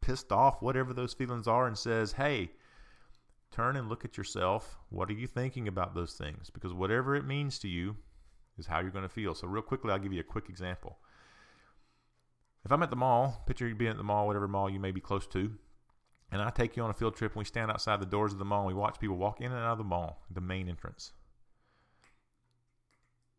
pissed 0.00 0.32
off, 0.32 0.60
whatever 0.60 0.92
those 0.92 1.12
feelings 1.12 1.46
are, 1.46 1.66
and 1.66 1.78
says, 1.78 2.12
hey, 2.12 2.50
turn 3.52 3.76
and 3.76 3.88
look 3.88 4.04
at 4.04 4.16
yourself. 4.16 4.78
What 4.88 5.10
are 5.10 5.14
you 5.14 5.26
thinking 5.26 5.68
about 5.68 5.94
those 5.94 6.14
things? 6.14 6.50
Because 6.50 6.72
whatever 6.72 7.14
it 7.14 7.26
means 7.26 7.58
to 7.60 7.68
you 7.68 7.96
is 8.58 8.66
how 8.66 8.80
you're 8.80 8.90
going 8.90 9.02
to 9.02 9.08
feel. 9.08 9.34
So, 9.34 9.46
real 9.46 9.62
quickly, 9.62 9.90
I'll 9.90 9.98
give 9.98 10.12
you 10.12 10.20
a 10.20 10.24
quick 10.24 10.48
example. 10.48 10.98
If 12.64 12.72
I'm 12.72 12.82
at 12.82 12.90
the 12.90 12.96
mall, 12.96 13.42
picture 13.46 13.68
you 13.68 13.74
being 13.74 13.90
at 13.90 13.96
the 13.96 14.04
mall, 14.04 14.26
whatever 14.26 14.48
mall 14.48 14.70
you 14.70 14.80
may 14.80 14.90
be 14.90 15.00
close 15.00 15.26
to, 15.28 15.52
and 16.34 16.42
I 16.42 16.50
take 16.50 16.76
you 16.76 16.82
on 16.82 16.90
a 16.90 16.94
field 16.94 17.14
trip 17.14 17.32
and 17.32 17.38
we 17.38 17.44
stand 17.44 17.70
outside 17.70 18.00
the 18.00 18.06
doors 18.06 18.32
of 18.32 18.38
the 18.38 18.44
mall 18.44 18.66
and 18.66 18.68
we 18.68 18.74
watch 18.74 18.98
people 18.98 19.16
walk 19.16 19.40
in 19.40 19.52
and 19.52 19.60
out 19.60 19.72
of 19.72 19.78
the 19.78 19.84
mall, 19.84 20.22
the 20.30 20.40
main 20.40 20.68
entrance. 20.68 21.12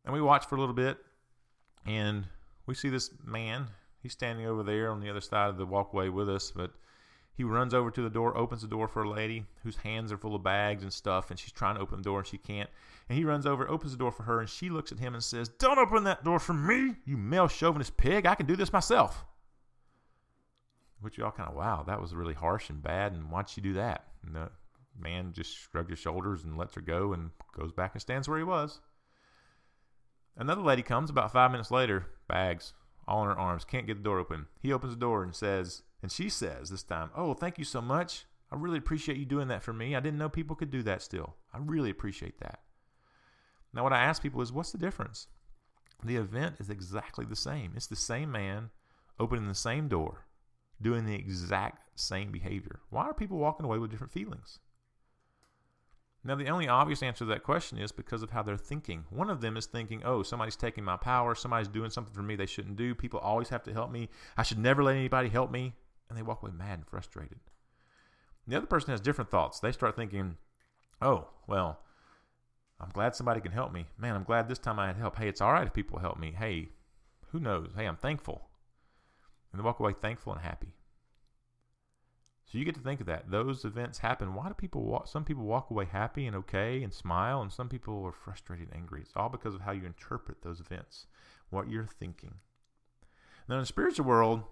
And 0.06 0.14
we 0.14 0.22
watch 0.22 0.46
for 0.46 0.56
a 0.56 0.60
little 0.60 0.76
bit 0.76 0.98
and 1.86 2.26
we 2.68 2.74
see 2.74 2.90
this 2.90 3.10
man. 3.24 3.68
He's 4.02 4.14
standing 4.14 4.46
over 4.46 4.64
there 4.64 4.92
on 4.92 5.00
the 5.00 5.10
other 5.10 5.22
side 5.22 5.50
of 5.50 5.58
the 5.58 5.66
walkway 5.66 6.10
with 6.10 6.30
us, 6.30 6.52
but 6.56 6.72
he 7.36 7.44
runs 7.44 7.74
over 7.74 7.92
to 7.92 8.02
the 8.02 8.10
door, 8.10 8.38
opens 8.38 8.62
the 8.62 8.68
door 8.68 8.88
for 8.88 9.04
a 9.04 9.10
lady 9.10 9.46
whose 9.64 9.78
hands 9.78 10.12
are 10.12 10.18
full 10.18 10.36
of 10.36 10.44
bags 10.44 10.84
and 10.84 10.94
stuff, 10.94 11.30
and 11.30 11.38
she's 11.38 11.52
trying 11.52 11.76
to 11.76 11.82
open 11.82 11.98
the 11.98 12.04
door 12.04 12.20
and 12.20 12.28
she 12.28 12.38
can't. 12.38 12.70
And 13.10 13.18
he 13.18 13.26
runs 13.26 13.46
over, 13.46 13.70
opens 13.70 13.92
the 13.92 13.98
door 13.98 14.12
for 14.12 14.24
her, 14.24 14.40
and 14.40 14.50
she 14.50 14.70
looks 14.70 14.92
at 14.92 15.00
him 15.00 15.14
and 15.14 15.24
says, 15.24 15.50
Don't 15.50 15.78
open 15.78 16.06
that 16.06 16.24
door 16.24 16.40
for 16.40 16.54
me, 16.54 16.96
you 17.06 17.18
male 17.18 17.48
chauvinist 17.48 17.98
pig. 17.98 18.26
I 18.26 18.36
can 18.36 18.46
do 18.46 18.56
this 18.56 18.72
myself. 18.72 19.26
Which 21.02 21.18
y'all 21.18 21.32
kind 21.32 21.50
of, 21.50 21.56
wow, 21.56 21.84
that 21.86 22.02
was 22.02 22.16
really 22.16 22.34
harsh 22.34 22.70
and 22.70 22.82
bad, 22.82 23.12
and 23.12 23.30
why'd 23.30 23.50
she 23.50 23.62
do 23.62 23.74
that? 23.74 24.06
And 24.26 24.34
the 24.36 24.50
man 24.98 25.34
just 25.34 25.56
shrugs 25.56 25.90
his 25.90 26.00
shoulders 26.00 26.46
and 26.46 26.58
lets 26.58 26.76
her 26.76 26.82
go 26.82 27.12
and 27.12 27.32
goes 27.56 27.74
back 27.74 27.94
and 27.94 28.02
stands 28.02 28.30
where 28.30 28.38
he 28.38 28.46
was. 28.46 28.80
Another 30.38 30.62
lady 30.62 30.82
comes 30.82 31.10
about 31.10 31.34
five 31.34 31.52
minutes 31.52 31.70
later, 31.70 32.08
bags 32.28 32.74
all 33.08 33.24
in 33.24 33.30
her 33.30 33.40
arms, 33.40 33.66
can't 33.66 33.88
get 33.88 33.98
the 33.98 34.04
door 34.04 34.20
open. 34.20 34.48
He 34.62 34.74
opens 34.74 34.94
the 34.94 35.00
door 35.00 35.24
and 35.24 35.36
says, 35.36 35.84
and 36.02 36.12
she 36.12 36.30
says 36.30 36.70
this 36.70 36.84
time, 36.84 37.10
Oh, 37.16 37.34
thank 37.34 37.58
you 37.58 37.66
so 37.66 37.82
much. 37.82 38.26
I 38.52 38.56
really 38.56 38.78
appreciate 38.78 39.18
you 39.18 39.26
doing 39.26 39.48
that 39.48 39.64
for 39.64 39.74
me. 39.74 39.96
I 39.96 40.00
didn't 40.00 40.20
know 40.20 40.30
people 40.30 40.56
could 40.56 40.70
do 40.70 40.84
that 40.84 41.02
still. 41.02 41.36
I 41.54 41.58
really 41.60 41.90
appreciate 41.90 42.40
that. 42.40 42.60
Now, 43.74 43.84
what 43.84 43.94
I 43.94 44.04
ask 44.04 44.22
people 44.22 44.42
is, 44.42 44.52
What's 44.52 44.72
the 44.72 44.78
difference? 44.78 45.28
The 46.04 46.18
event 46.18 46.58
is 46.60 46.70
exactly 46.70 47.26
the 47.26 47.36
same. 47.36 47.74
It's 47.76 47.88
the 47.88 47.96
same 47.96 48.32
man 48.32 48.70
opening 49.20 49.48
the 49.48 49.56
same 49.56 49.88
door, 49.88 50.26
doing 50.82 51.06
the 51.06 51.16
exact 51.16 52.00
same 52.00 52.32
behavior. 52.32 52.82
Why 52.90 53.06
are 53.06 53.14
people 53.14 53.38
walking 53.38 53.66
away 53.66 53.78
with 53.78 53.92
different 53.92 54.14
feelings? 54.14 54.60
Now, 56.24 56.36
the 56.36 56.50
only 56.50 56.68
obvious 56.68 57.04
answer 57.04 57.20
to 57.20 57.26
that 57.26 57.44
question 57.44 57.78
is 57.78 57.92
because 57.92 58.24
of 58.24 58.32
how 58.32 58.42
they're 58.42 58.58
thinking. 58.58 59.06
One 59.12 59.30
of 59.30 59.42
them 59.42 59.56
is 59.58 59.68
thinking, 59.68 60.02
oh, 60.04 60.24
somebody's 60.24 60.56
taking 60.56 60.84
my 60.84 60.98
power. 60.98 61.36
Somebody's 61.36 61.68
doing 61.68 61.92
something 61.92 62.16
for 62.16 62.24
me 62.24 62.36
they 62.36 62.48
shouldn't 62.48 62.78
do. 62.78 62.96
People 62.96 63.20
always 63.20 63.50
have 63.50 63.62
to 63.64 63.74
help 63.74 63.92
me. 63.92 64.10
I 64.36 64.42
should 64.42 64.58
never 64.58 64.84
let 64.84 64.96
anybody 64.96 65.30
help 65.30 65.52
me 65.52 65.74
and 66.10 66.18
they 66.18 66.24
walk 66.24 66.44
away 66.44 66.52
mad 66.56 66.80
and 66.80 66.88
frustrated. 66.88 67.40
The 68.48 68.58
other 68.58 68.68
person 68.68 68.92
has 68.92 69.02
different 69.02 69.32
thoughts. 69.32 69.60
They 69.60 69.72
start 69.72 69.96
thinking, 69.96 70.38
oh, 71.02 71.28
well, 71.48 71.80
I'm 72.80 72.90
glad 72.90 73.16
somebody 73.16 73.42
can 73.42 73.52
help 73.52 73.72
me. 73.72 73.88
Man, 73.98 74.16
I'm 74.16 74.24
glad 74.24 74.48
this 74.48 74.60
time 74.60 74.80
I 74.80 74.88
had 74.88 74.98
help. 74.98 75.18
Hey, 75.18 75.28
it's 75.28 75.42
all 75.42 75.54
right 75.54 75.68
if 75.68 75.74
people 75.74 76.00
help 76.00 76.20
me. 76.20 76.34
Hey, 76.38 76.70
who 77.32 77.40
knows? 77.40 77.72
Hey, 77.76 77.86
I'm 77.86 77.98
thankful. 77.98 78.50
And 79.52 79.60
they 79.60 79.64
walk 79.64 79.80
away 79.80 79.94
thankful 79.94 80.34
and 80.34 80.42
happy. 80.42 80.76
So 82.46 82.60
you 82.60 82.66
get 82.66 82.76
to 82.76 82.82
think 82.82 83.00
of 83.00 83.08
that. 83.08 83.32
Those 83.32 83.66
events 83.66 84.00
happen. 84.00 84.36
Why 84.36 84.48
do 84.48 84.54
people 84.54 84.84
walk? 84.84 85.08
Some 85.08 85.24
people 85.24 85.46
walk 85.46 85.72
away 85.72 85.86
happy 85.86 86.28
and 86.28 86.36
okay 86.36 86.84
and 86.84 86.94
smile, 86.94 87.42
and 87.42 87.52
some 87.52 87.70
people 87.70 88.04
are 88.06 88.12
frustrated 88.12 88.68
and 88.68 88.78
angry. 88.78 89.02
It's 89.02 89.14
all 89.16 89.30
because 89.30 89.56
of 89.56 89.62
how 89.62 89.72
you 89.72 89.86
interpret 89.86 90.44
those 90.44 90.60
events, 90.60 91.08
what 91.50 91.70
you're 91.70 91.88
thinking. 91.88 92.36
Now, 93.48 93.56
in 93.56 93.62
the 93.62 93.66
spiritual 93.66 94.06
world, 94.06 94.44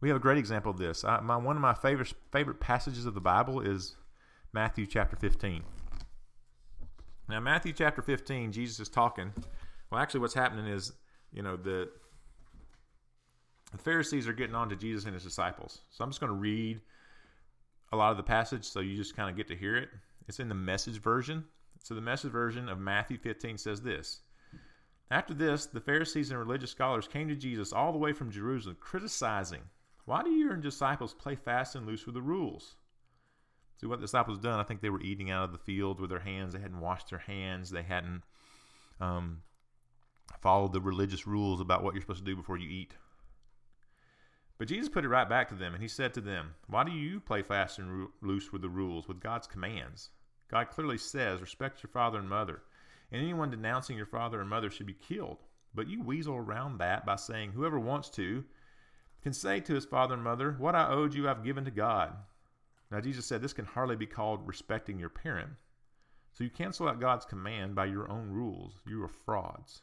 we 0.00 0.08
have 0.08 0.16
a 0.16 0.20
great 0.20 0.38
example 0.38 0.70
of 0.70 0.78
this. 0.78 1.04
I, 1.04 1.20
my, 1.20 1.36
one 1.36 1.56
of 1.56 1.62
my 1.62 1.74
favorite 1.74 2.12
favorite 2.30 2.60
passages 2.60 3.06
of 3.06 3.14
the 3.14 3.20
Bible 3.20 3.60
is 3.60 3.96
Matthew 4.52 4.86
chapter 4.86 5.16
15. 5.16 5.62
Now, 7.28 7.40
Matthew 7.40 7.72
chapter 7.72 8.00
15, 8.00 8.52
Jesus 8.52 8.80
is 8.80 8.88
talking. 8.88 9.32
Well, 9.90 10.00
actually, 10.00 10.20
what's 10.20 10.34
happening 10.34 10.66
is, 10.66 10.92
you 11.32 11.42
know, 11.42 11.56
the, 11.56 11.90
the 13.72 13.78
Pharisees 13.78 14.26
are 14.26 14.32
getting 14.32 14.54
on 14.54 14.70
to 14.70 14.76
Jesus 14.76 15.04
and 15.04 15.12
his 15.12 15.24
disciples. 15.24 15.80
So 15.90 16.04
I'm 16.04 16.10
just 16.10 16.20
going 16.20 16.32
to 16.32 16.38
read 16.38 16.80
a 17.92 17.96
lot 17.96 18.10
of 18.10 18.16
the 18.16 18.22
passage 18.22 18.64
so 18.64 18.80
you 18.80 18.96
just 18.96 19.16
kind 19.16 19.28
of 19.28 19.36
get 19.36 19.48
to 19.48 19.56
hear 19.56 19.76
it. 19.76 19.90
It's 20.26 20.40
in 20.40 20.48
the 20.48 20.54
message 20.54 21.02
version. 21.02 21.44
So 21.82 21.94
the 21.94 22.00
message 22.00 22.32
version 22.32 22.68
of 22.68 22.78
Matthew 22.78 23.18
15 23.18 23.58
says 23.58 23.82
this 23.82 24.20
After 25.10 25.34
this, 25.34 25.66
the 25.66 25.80
Pharisees 25.80 26.30
and 26.30 26.38
religious 26.38 26.70
scholars 26.70 27.08
came 27.08 27.28
to 27.28 27.36
Jesus 27.36 27.72
all 27.72 27.92
the 27.92 27.98
way 27.98 28.12
from 28.12 28.30
Jerusalem, 28.30 28.76
criticizing 28.80 29.62
why 30.08 30.22
do 30.22 30.30
your 30.30 30.56
disciples 30.56 31.12
play 31.12 31.34
fast 31.34 31.74
and 31.74 31.86
loose 31.86 32.06
with 32.06 32.14
the 32.14 32.22
rules? 32.22 32.76
See 33.78 33.86
what 33.86 34.00
the 34.00 34.06
disciples 34.06 34.38
done. 34.38 34.58
I 34.58 34.62
think 34.62 34.80
they 34.80 34.88
were 34.88 35.02
eating 35.02 35.30
out 35.30 35.44
of 35.44 35.52
the 35.52 35.58
field 35.58 36.00
with 36.00 36.08
their 36.08 36.18
hands. 36.18 36.54
They 36.54 36.60
hadn't 36.60 36.80
washed 36.80 37.10
their 37.10 37.18
hands. 37.18 37.68
They 37.68 37.82
hadn't 37.82 38.22
um, 39.02 39.42
followed 40.40 40.72
the 40.72 40.80
religious 40.80 41.26
rules 41.26 41.60
about 41.60 41.84
what 41.84 41.92
you're 41.92 42.00
supposed 42.00 42.20
to 42.20 42.24
do 42.24 42.36
before 42.36 42.56
you 42.56 42.70
eat. 42.70 42.94
But 44.56 44.68
Jesus 44.68 44.88
put 44.88 45.04
it 45.04 45.08
right 45.08 45.28
back 45.28 45.50
to 45.50 45.54
them, 45.54 45.74
and 45.74 45.82
he 45.82 45.88
said 45.88 46.14
to 46.14 46.22
them, 46.22 46.54
Why 46.68 46.84
do 46.84 46.90
you 46.90 47.20
play 47.20 47.42
fast 47.42 47.78
and 47.78 48.08
loose 48.22 48.50
with 48.50 48.62
the 48.62 48.70
rules, 48.70 49.08
with 49.08 49.20
God's 49.20 49.46
commands? 49.46 50.08
God 50.50 50.70
clearly 50.70 50.96
says, 50.96 51.42
Respect 51.42 51.82
your 51.82 51.90
father 51.90 52.18
and 52.18 52.30
mother, 52.30 52.62
and 53.12 53.20
anyone 53.20 53.50
denouncing 53.50 53.98
your 53.98 54.06
father 54.06 54.40
and 54.40 54.48
mother 54.48 54.70
should 54.70 54.86
be 54.86 54.94
killed. 54.94 55.44
But 55.74 55.86
you 55.86 56.02
weasel 56.02 56.34
around 56.34 56.78
that 56.78 57.04
by 57.04 57.16
saying, 57.16 57.52
Whoever 57.52 57.78
wants 57.78 58.08
to 58.12 58.42
can 59.22 59.32
say 59.32 59.60
to 59.60 59.74
his 59.74 59.84
father 59.84 60.14
and 60.14 60.22
mother, 60.22 60.54
What 60.58 60.74
I 60.74 60.88
owed 60.88 61.14
you, 61.14 61.28
I've 61.28 61.44
given 61.44 61.64
to 61.64 61.70
God. 61.70 62.14
Now, 62.90 63.00
Jesus 63.00 63.26
said 63.26 63.42
this 63.42 63.52
can 63.52 63.66
hardly 63.66 63.96
be 63.96 64.06
called 64.06 64.46
respecting 64.46 64.98
your 64.98 65.10
parent. 65.10 65.50
So 66.32 66.44
you 66.44 66.50
cancel 66.50 66.88
out 66.88 67.00
God's 67.00 67.24
command 67.24 67.74
by 67.74 67.86
your 67.86 68.10
own 68.10 68.30
rules. 68.30 68.74
You 68.86 69.02
are 69.02 69.08
frauds. 69.08 69.82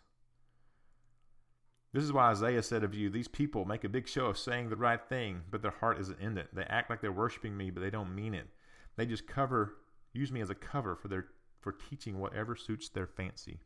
This 1.94 2.04
is 2.04 2.12
why 2.12 2.30
Isaiah 2.30 2.64
said 2.64 2.84
of 2.84 2.94
you, 2.94 3.10
These 3.10 3.28
people 3.28 3.66
make 3.66 3.84
a 3.84 3.90
big 3.90 4.08
show 4.08 4.26
of 4.26 4.38
saying 4.38 4.70
the 4.70 4.76
right 4.76 5.02
thing, 5.08 5.44
but 5.50 5.62
their 5.62 5.72
heart 5.72 6.00
isn't 6.00 6.20
in 6.20 6.38
it. 6.38 6.50
They 6.54 6.64
act 6.64 6.90
like 6.90 7.02
they're 7.02 7.12
worshiping 7.12 7.56
me, 7.56 7.70
but 7.70 7.82
they 7.82 7.90
don't 7.90 8.16
mean 8.16 8.34
it. 8.34 8.48
They 8.96 9.06
just 9.06 9.28
cover, 9.28 9.76
use 10.14 10.32
me 10.32 10.42
as 10.42 10.50
a 10.50 10.56
cover 10.56 10.96
for 10.96 11.08
their 11.08 11.28
for 11.62 11.72
teaching 11.72 12.20
whatever 12.20 12.56
suits 12.56 12.90
their 12.90 13.08
fancy. 13.08 13.60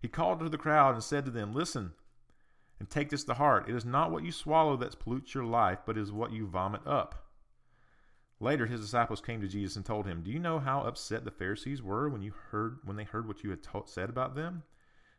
He 0.00 0.08
called 0.08 0.40
to 0.40 0.48
the 0.48 0.58
crowd 0.58 0.94
and 0.94 1.02
said 1.02 1.24
to 1.24 1.30
them, 1.30 1.52
Listen, 1.52 1.92
and 2.78 2.90
take 2.90 3.10
this 3.10 3.24
to 3.24 3.34
heart. 3.34 3.68
It 3.68 3.74
is 3.74 3.84
not 3.84 4.10
what 4.10 4.24
you 4.24 4.32
swallow 4.32 4.76
that 4.76 4.98
pollutes 4.98 5.34
your 5.34 5.44
life, 5.44 5.80
but 5.86 5.96
is 5.96 6.12
what 6.12 6.32
you 6.32 6.46
vomit 6.46 6.86
up. 6.86 7.30
Later, 8.40 8.66
his 8.66 8.80
disciples 8.80 9.20
came 9.20 9.40
to 9.40 9.48
Jesus 9.48 9.76
and 9.76 9.86
told 9.86 10.06
him, 10.06 10.22
"Do 10.22 10.30
you 10.30 10.38
know 10.38 10.58
how 10.58 10.82
upset 10.82 11.24
the 11.24 11.30
Pharisees 11.30 11.82
were 11.82 12.08
when 12.08 12.22
you 12.22 12.32
heard 12.32 12.80
when 12.84 12.96
they 12.96 13.04
heard 13.04 13.28
what 13.28 13.44
you 13.44 13.50
had 13.50 13.62
taught, 13.62 13.88
said 13.88 14.10
about 14.10 14.34
them?" 14.34 14.64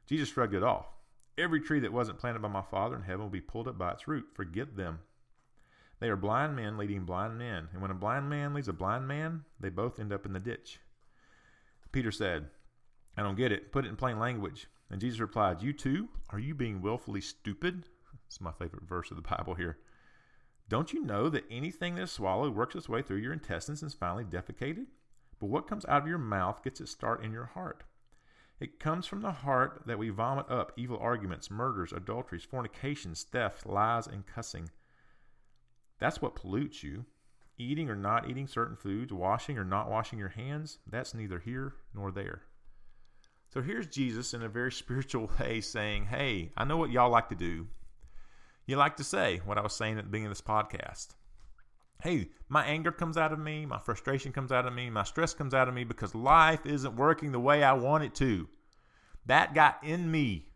Jesus 0.06 0.30
shrugged 0.30 0.54
it 0.54 0.64
off. 0.64 0.88
Every 1.38 1.60
tree 1.60 1.80
that 1.80 1.94
wasn't 1.94 2.20
planted 2.20 2.42
by 2.42 2.50
my 2.50 2.62
Father 2.62 2.96
in 2.96 3.02
heaven 3.04 3.22
will 3.22 3.30
be 3.30 3.42
pulled 3.42 3.68
up 3.68 3.78
by 3.78 3.92
its 3.92 4.08
root. 4.08 4.28
Forget 4.34 4.76
them. 4.76 5.00
They 6.00 6.10
are 6.10 6.16
blind 6.16 6.56
men 6.56 6.78
leading 6.78 7.06
blind 7.06 7.38
men. 7.38 7.70
And 7.72 7.82
when 7.82 7.92
a 7.92 7.96
blind 7.96 8.30
man 8.30 8.54
leads 8.54 8.68
a 8.68 8.74
blind 8.74 9.08
man, 9.08 9.46
they 9.60 9.70
both 9.70 10.00
end 10.00 10.14
up 10.14 10.26
in 10.26 10.34
the 10.34 10.40
ditch. 10.40 10.80
Peter 11.92 12.12
said, 12.12 12.50
I 13.18 13.24
don't 13.24 13.38
get 13.38 13.52
it. 13.52 13.72
Put 13.72 13.86
it 13.86 13.90
in 13.90 13.96
plain 13.96 14.20
language. 14.20 14.68
And 14.90 15.02
Jesus 15.02 15.20
replied, 15.20 15.62
You 15.62 15.74
too? 15.74 16.10
Are 16.30 16.40
you 16.40 16.54
being 16.54 16.82
willfully 16.82 17.22
stupid? 17.22 17.88
It's 18.28 18.42
my 18.42 18.52
favorite 18.52 18.88
verse 18.88 19.12
of 19.12 19.18
the 19.18 19.24
Bible 19.24 19.56
here. 19.56 19.78
Don't 20.68 20.94
you 20.94 21.04
know 21.04 21.30
that 21.30 21.46
anything 21.50 21.96
that 21.96 22.04
is 22.04 22.12
swallowed 22.12 22.56
works 22.56 22.76
its 22.76 22.90
way 22.90 23.02
through 23.02 23.18
your 23.18 23.34
intestines 23.34 23.82
and 23.82 23.90
is 23.92 23.96
finally 23.96 24.24
defecated? 24.24 24.88
But 25.40 25.48
what 25.48 25.68
comes 25.68 25.86
out 25.86 26.02
of 26.02 26.08
your 26.08 26.18
mouth 26.18 26.64
gets 26.64 26.82
its 26.82 26.92
start 26.92 27.24
in 27.24 27.32
your 27.32 27.46
heart. 27.46 27.84
It 28.60 28.80
comes 28.80 29.06
from 29.06 29.22
the 29.22 29.32
heart 29.32 29.84
that 29.86 30.00
we 30.00 30.10
vomit 30.10 30.50
up 30.50 30.72
evil 30.78 30.98
arguments, 30.98 31.52
murders, 31.52 31.92
adulteries, 31.92 32.46
fornications, 32.46 33.24
theft, 33.24 33.66
lies, 33.66 34.08
and 34.08 34.26
cussing. 34.26 34.70
That's 36.00 36.22
what 36.22 36.36
pollutes 36.36 36.82
you. 36.82 37.06
Eating 37.58 37.90
or 37.90 37.96
not 37.96 38.30
eating 38.30 38.48
certain 38.48 38.76
foods, 38.76 39.14
washing 39.14 39.58
or 39.58 39.66
not 39.66 39.90
washing 39.90 40.20
your 40.20 40.30
hands, 40.30 40.80
that's 40.88 41.14
neither 41.14 41.40
here 41.40 41.76
nor 41.94 42.12
there. 42.12 42.44
So 43.56 43.62
here's 43.62 43.88
Jesus 43.88 44.34
in 44.34 44.44
a 44.44 44.50
very 44.50 44.72
spiritual 44.84 45.32
way 45.40 45.62
saying, 45.62 46.08
Hey, 46.08 46.52
I 46.58 46.66
know 46.66 46.76
what 46.76 46.92
y'all 46.92 47.10
like 47.10 47.30
to 47.30 47.36
do. 47.36 47.68
You 48.66 48.76
like 48.76 48.98
to 48.98 49.04
say 49.04 49.40
what 49.46 49.58
I 49.58 49.62
was 49.62 49.74
saying 49.74 49.98
at 49.98 50.04
the 50.04 50.10
beginning 50.10 50.32
of 50.32 50.38
this 50.38 50.42
podcast. 50.42 51.16
Hey, 52.02 52.32
my 52.50 52.66
anger 52.66 52.92
comes 52.92 53.16
out 53.16 53.32
of 53.32 53.40
me, 53.40 53.66
my 53.66 53.80
frustration 53.80 54.34
comes 54.34 54.52
out 54.52 54.66
of 54.66 54.74
me, 54.74 54.90
my 54.90 55.04
stress 55.04 55.34
comes 55.34 55.54
out 55.54 55.70
of 55.70 55.74
me 55.74 55.86
because 55.86 56.14
life 56.14 56.66
isn't 56.66 56.98
working 56.98 57.32
the 57.32 57.40
way 57.40 57.64
I 57.64 57.72
want 57.72 58.04
it 58.04 58.14
to. 58.16 58.50
That 59.26 59.54
got 59.54 59.78
in 59.82 60.12
me. 60.12 60.50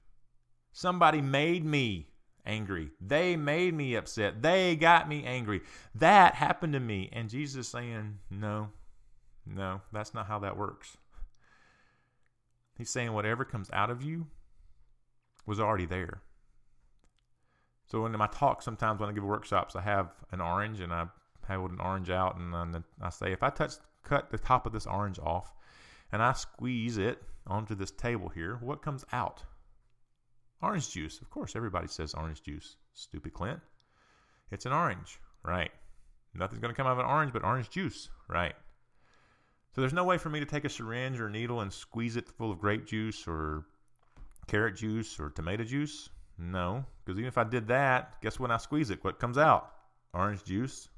Somebody 0.73 1.21
made 1.21 1.63
me 1.63 2.09
angry. 2.45 2.89
They 2.99 3.37
made 3.37 3.75
me 3.75 3.95
upset. 3.95 4.41
They 4.41 4.75
got 4.75 5.07
me 5.07 5.23
angry. 5.23 5.61
That 5.95 6.35
happened 6.35 6.73
to 6.73 6.81
me. 6.81 7.09
And 7.13 7.29
Jesus 7.29 7.61
is 7.61 7.67
saying, 7.69 8.19
No, 8.29 8.71
no, 9.45 9.79
that's 9.93 10.13
not 10.13 10.27
how 10.27 10.39
that 10.39 10.57
works. 10.57 10.97
He's 12.79 12.89
saying 12.89 13.13
whatever 13.13 13.45
comes 13.45 13.69
out 13.71 13.91
of 13.91 14.01
you 14.01 14.25
was 15.45 15.59
already 15.59 15.85
there. 15.85 16.23
So 17.85 18.05
in 18.05 18.13
my 18.13 18.27
talk, 18.27 18.61
sometimes 18.61 18.99
when 18.99 19.09
I 19.09 19.13
give 19.13 19.23
workshops, 19.23 19.75
I 19.75 19.81
have 19.81 20.11
an 20.31 20.39
orange 20.41 20.79
and 20.79 20.93
I 20.93 21.07
hold 21.47 21.71
an 21.71 21.81
orange 21.81 22.09
out 22.09 22.37
and 22.37 22.83
I 23.01 23.09
say, 23.09 23.33
if 23.33 23.43
I 23.43 23.49
touch, 23.49 23.73
cut 24.03 24.31
the 24.31 24.37
top 24.37 24.65
of 24.65 24.71
this 24.71 24.87
orange 24.87 25.19
off 25.19 25.53
and 26.11 26.23
I 26.23 26.31
squeeze 26.33 26.97
it 26.97 27.21
onto 27.45 27.75
this 27.75 27.91
table 27.91 28.29
here, 28.29 28.57
what 28.61 28.81
comes 28.81 29.03
out? 29.11 29.43
Orange 30.61 30.89
juice. 30.89 31.19
Of 31.19 31.29
course, 31.29 31.55
everybody 31.55 31.87
says 31.87 32.13
orange 32.13 32.43
juice. 32.43 32.77
Stupid 32.93 33.33
Clint. 33.33 33.59
It's 34.51 34.65
an 34.65 34.73
orange, 34.73 35.19
right? 35.43 35.71
Nothing's 36.33 36.61
going 36.61 36.73
to 36.73 36.77
come 36.77 36.87
out 36.87 36.93
of 36.93 36.99
an 36.99 37.05
orange 37.05 37.33
but 37.33 37.43
orange 37.43 37.69
juice, 37.69 38.09
right? 38.29 38.53
So 39.71 39.81
there's 39.81 39.93
no 39.93 40.03
way 40.03 40.17
for 40.17 40.29
me 40.29 40.39
to 40.39 40.45
take 40.45 40.65
a 40.65 40.69
syringe 40.69 41.19
or 41.19 41.27
a 41.27 41.31
needle 41.31 41.61
and 41.61 41.71
squeeze 41.71 42.15
it 42.15 42.27
full 42.27 42.51
of 42.51 42.59
grape 42.59 42.85
juice 42.85 43.27
or 43.27 43.65
carrot 44.47 44.75
juice 44.75 45.19
or 45.19 45.29
tomato 45.29 45.63
juice. 45.63 46.09
No, 46.37 46.85
because 47.03 47.19
even 47.19 47.27
if 47.27 47.37
I 47.37 47.43
did 47.43 47.67
that, 47.67 48.21
guess 48.21 48.39
when 48.39 48.51
I 48.51 48.57
squeeze 48.57 48.89
it, 48.89 49.03
what 49.03 49.19
comes 49.19 49.37
out? 49.37 49.71
Orange 50.13 50.43
juice. 50.43 50.89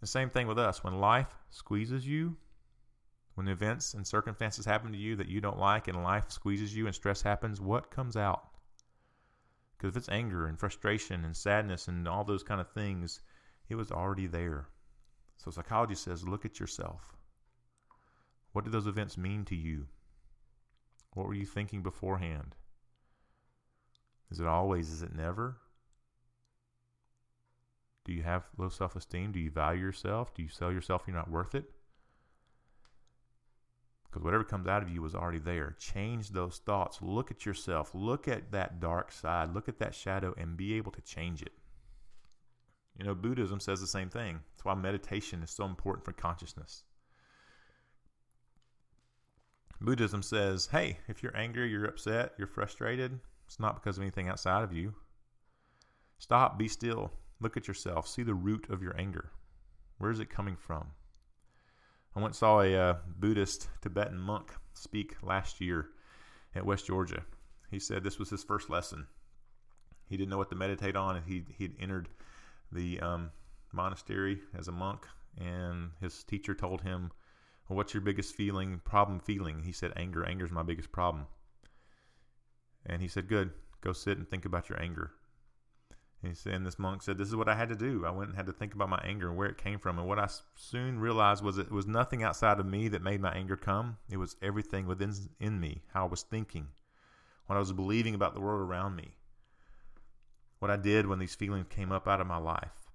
The 0.00 0.06
same 0.06 0.30
thing 0.30 0.46
with 0.46 0.58
us. 0.58 0.82
When 0.82 1.00
life 1.00 1.38
squeezes 1.50 2.06
you, 2.06 2.36
when 3.34 3.48
events 3.48 3.94
and 3.94 4.06
circumstances 4.06 4.64
happen 4.64 4.92
to 4.92 4.98
you 4.98 5.16
that 5.16 5.28
you 5.28 5.40
don't 5.40 5.58
like 5.58 5.88
and 5.88 6.02
life 6.02 6.30
squeezes 6.30 6.74
you 6.74 6.86
and 6.86 6.94
stress 6.94 7.22
happens, 7.22 7.60
what 7.60 7.90
comes 7.90 8.16
out? 8.16 8.48
Because 9.76 9.90
if 9.90 9.96
it's 9.96 10.08
anger 10.08 10.46
and 10.46 10.58
frustration 10.58 11.24
and 11.24 11.36
sadness 11.36 11.88
and 11.88 12.08
all 12.08 12.24
those 12.24 12.42
kind 12.42 12.60
of 12.60 12.70
things, 12.70 13.20
it 13.68 13.74
was 13.74 13.90
already 13.90 14.26
there. 14.26 14.68
So 15.36 15.50
psychology 15.50 15.94
says 15.94 16.26
look 16.26 16.44
at 16.44 16.60
yourself. 16.60 17.14
What 18.52 18.64
did 18.64 18.72
those 18.72 18.86
events 18.86 19.18
mean 19.18 19.44
to 19.46 19.56
you? 19.56 19.86
What 21.14 21.26
were 21.26 21.34
you 21.34 21.46
thinking 21.46 21.82
beforehand? 21.82 22.54
Is 24.30 24.40
it 24.40 24.46
always? 24.46 24.90
Is 24.90 25.02
it 25.02 25.14
never? 25.14 25.58
Do 28.04 28.12
you 28.12 28.22
have 28.22 28.44
low 28.56 28.68
self 28.68 28.96
esteem? 28.96 29.32
Do 29.32 29.40
you 29.40 29.50
value 29.50 29.80
yourself? 29.80 30.34
Do 30.34 30.42
you 30.42 30.48
sell 30.48 30.72
yourself 30.72 31.04
you're 31.06 31.16
not 31.16 31.30
worth 31.30 31.54
it? 31.54 31.64
Because 34.04 34.22
whatever 34.22 34.44
comes 34.44 34.68
out 34.68 34.82
of 34.82 34.88
you 34.88 35.02
was 35.02 35.14
already 35.14 35.40
there. 35.40 35.74
Change 35.78 36.30
those 36.30 36.58
thoughts. 36.58 36.98
Look 37.02 37.32
at 37.32 37.44
yourself. 37.44 37.90
Look 37.94 38.28
at 38.28 38.52
that 38.52 38.78
dark 38.78 39.10
side. 39.10 39.52
Look 39.52 39.68
at 39.68 39.80
that 39.80 39.94
shadow 39.94 40.34
and 40.36 40.56
be 40.56 40.74
able 40.74 40.92
to 40.92 41.00
change 41.00 41.42
it. 41.42 41.52
You 42.98 43.04
know, 43.04 43.14
Buddhism 43.14 43.60
says 43.60 43.80
the 43.80 43.86
same 43.86 44.08
thing. 44.08 44.40
That's 44.52 44.64
why 44.64 44.74
meditation 44.74 45.42
is 45.42 45.50
so 45.50 45.64
important 45.64 46.04
for 46.04 46.12
consciousness. 46.12 46.84
Buddhism 49.80 50.22
says, 50.22 50.68
hey, 50.70 50.98
if 51.08 51.22
you're 51.22 51.36
angry, 51.36 51.68
you're 51.68 51.84
upset, 51.84 52.32
you're 52.38 52.46
frustrated, 52.46 53.18
it's 53.46 53.60
not 53.60 53.74
because 53.74 53.98
of 53.98 54.02
anything 54.02 54.28
outside 54.28 54.62
of 54.62 54.72
you. 54.72 54.94
Stop, 56.18 56.58
be 56.58 56.68
still, 56.68 57.12
look 57.40 57.56
at 57.56 57.68
yourself, 57.68 58.06
see 58.06 58.22
the 58.22 58.34
root 58.34 58.66
of 58.70 58.82
your 58.82 58.98
anger. 58.98 59.30
Where 59.98 60.10
is 60.10 60.20
it 60.20 60.30
coming 60.30 60.56
from? 60.56 60.86
I 62.16 62.20
once 62.20 62.38
saw 62.38 62.60
a 62.60 62.74
uh, 62.74 62.94
Buddhist 63.18 63.68
Tibetan 63.82 64.18
monk 64.18 64.52
speak 64.72 65.16
last 65.22 65.60
year 65.60 65.88
at 66.54 66.64
West 66.64 66.86
Georgia. 66.86 67.24
He 67.70 67.80
said 67.80 68.04
this 68.04 68.18
was 68.18 68.30
his 68.30 68.44
first 68.44 68.70
lesson. 68.70 69.06
He 70.08 70.16
didn't 70.16 70.30
know 70.30 70.38
what 70.38 70.50
to 70.50 70.54
meditate 70.54 70.96
on, 70.96 71.16
and 71.16 71.26
he 71.26 71.44
he'd 71.58 71.74
entered 71.80 72.08
the 72.74 73.00
um, 73.00 73.30
monastery 73.72 74.40
as 74.56 74.68
a 74.68 74.72
monk, 74.72 75.06
and 75.38 75.90
his 76.00 76.24
teacher 76.24 76.54
told 76.54 76.82
him, 76.82 77.12
well, 77.68 77.76
"What's 77.76 77.94
your 77.94 78.02
biggest 78.02 78.34
feeling, 78.34 78.80
problem 78.84 79.20
feeling?" 79.20 79.62
He 79.62 79.72
said, 79.72 79.92
"Anger. 79.96 80.24
Anger 80.24 80.44
is 80.44 80.50
my 80.50 80.62
biggest 80.62 80.92
problem." 80.92 81.26
And 82.84 83.00
he 83.00 83.08
said, 83.08 83.28
"Good. 83.28 83.52
Go 83.80 83.92
sit 83.92 84.18
and 84.18 84.28
think 84.28 84.44
about 84.44 84.68
your 84.68 84.80
anger." 84.80 85.12
And 86.24 86.32
he 86.32 86.36
said, 86.36 86.54
and 86.54 86.64
this 86.64 86.78
monk 86.78 87.02
said, 87.02 87.18
This 87.18 87.28
is 87.28 87.36
what 87.36 87.50
I 87.50 87.54
had 87.54 87.68
to 87.68 87.76
do. 87.76 88.06
I 88.06 88.10
went 88.10 88.30
and 88.30 88.36
had 88.36 88.46
to 88.46 88.52
think 88.52 88.72
about 88.72 88.88
my 88.88 89.00
anger 89.04 89.28
and 89.28 89.36
where 89.36 89.46
it 89.46 89.58
came 89.58 89.78
from. 89.78 89.98
And 89.98 90.08
what 90.08 90.18
I 90.18 90.26
soon 90.54 90.98
realized 90.98 91.44
was 91.44 91.58
it 91.58 91.70
was 91.70 91.86
nothing 91.86 92.22
outside 92.22 92.58
of 92.58 92.64
me 92.64 92.88
that 92.88 93.02
made 93.02 93.20
my 93.20 93.30
anger 93.32 93.56
come. 93.56 93.98
It 94.08 94.16
was 94.16 94.36
everything 94.40 94.86
within 94.86 95.12
in 95.38 95.60
me, 95.60 95.82
how 95.92 96.06
I 96.06 96.08
was 96.08 96.22
thinking, 96.22 96.68
what 97.44 97.56
I 97.56 97.58
was 97.58 97.74
believing 97.74 98.14
about 98.14 98.32
the 98.32 98.40
world 98.40 98.62
around 98.62 98.96
me, 98.96 99.16
what 100.64 100.70
I 100.70 100.76
did 100.76 101.06
when 101.06 101.18
these 101.18 101.34
feelings 101.34 101.66
came 101.68 101.92
up 101.92 102.08
out 102.08 102.22
of 102.22 102.26
my 102.26 102.38
life. 102.38 102.90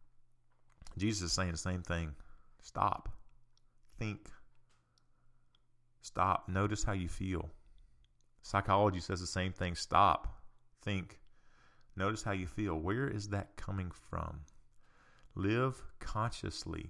Jesus 0.98 1.22
is 1.22 1.34
saying 1.34 1.52
the 1.52 1.58
same 1.60 1.84
thing. 1.84 2.16
Stop. 2.64 3.10
Think. 4.00 4.32
Stop. 6.02 6.50
Notice 6.50 6.84
how 6.84 6.94
you 6.94 7.08
feel. 7.08 7.48
Psychology 8.42 9.00
says 9.00 9.22
the 9.22 9.28
same 9.28 9.54
thing. 9.54 9.76
Stop. 9.76 10.42
Think 10.82 11.20
Notice 11.96 12.24
how 12.24 12.32
you 12.32 12.48
feel. 12.48 12.74
Where 12.74 13.08
is 13.08 13.30
that 13.30 13.56
coming 13.56 13.92
from? 14.10 14.40
Live 15.36 15.80
consciously. 16.00 16.90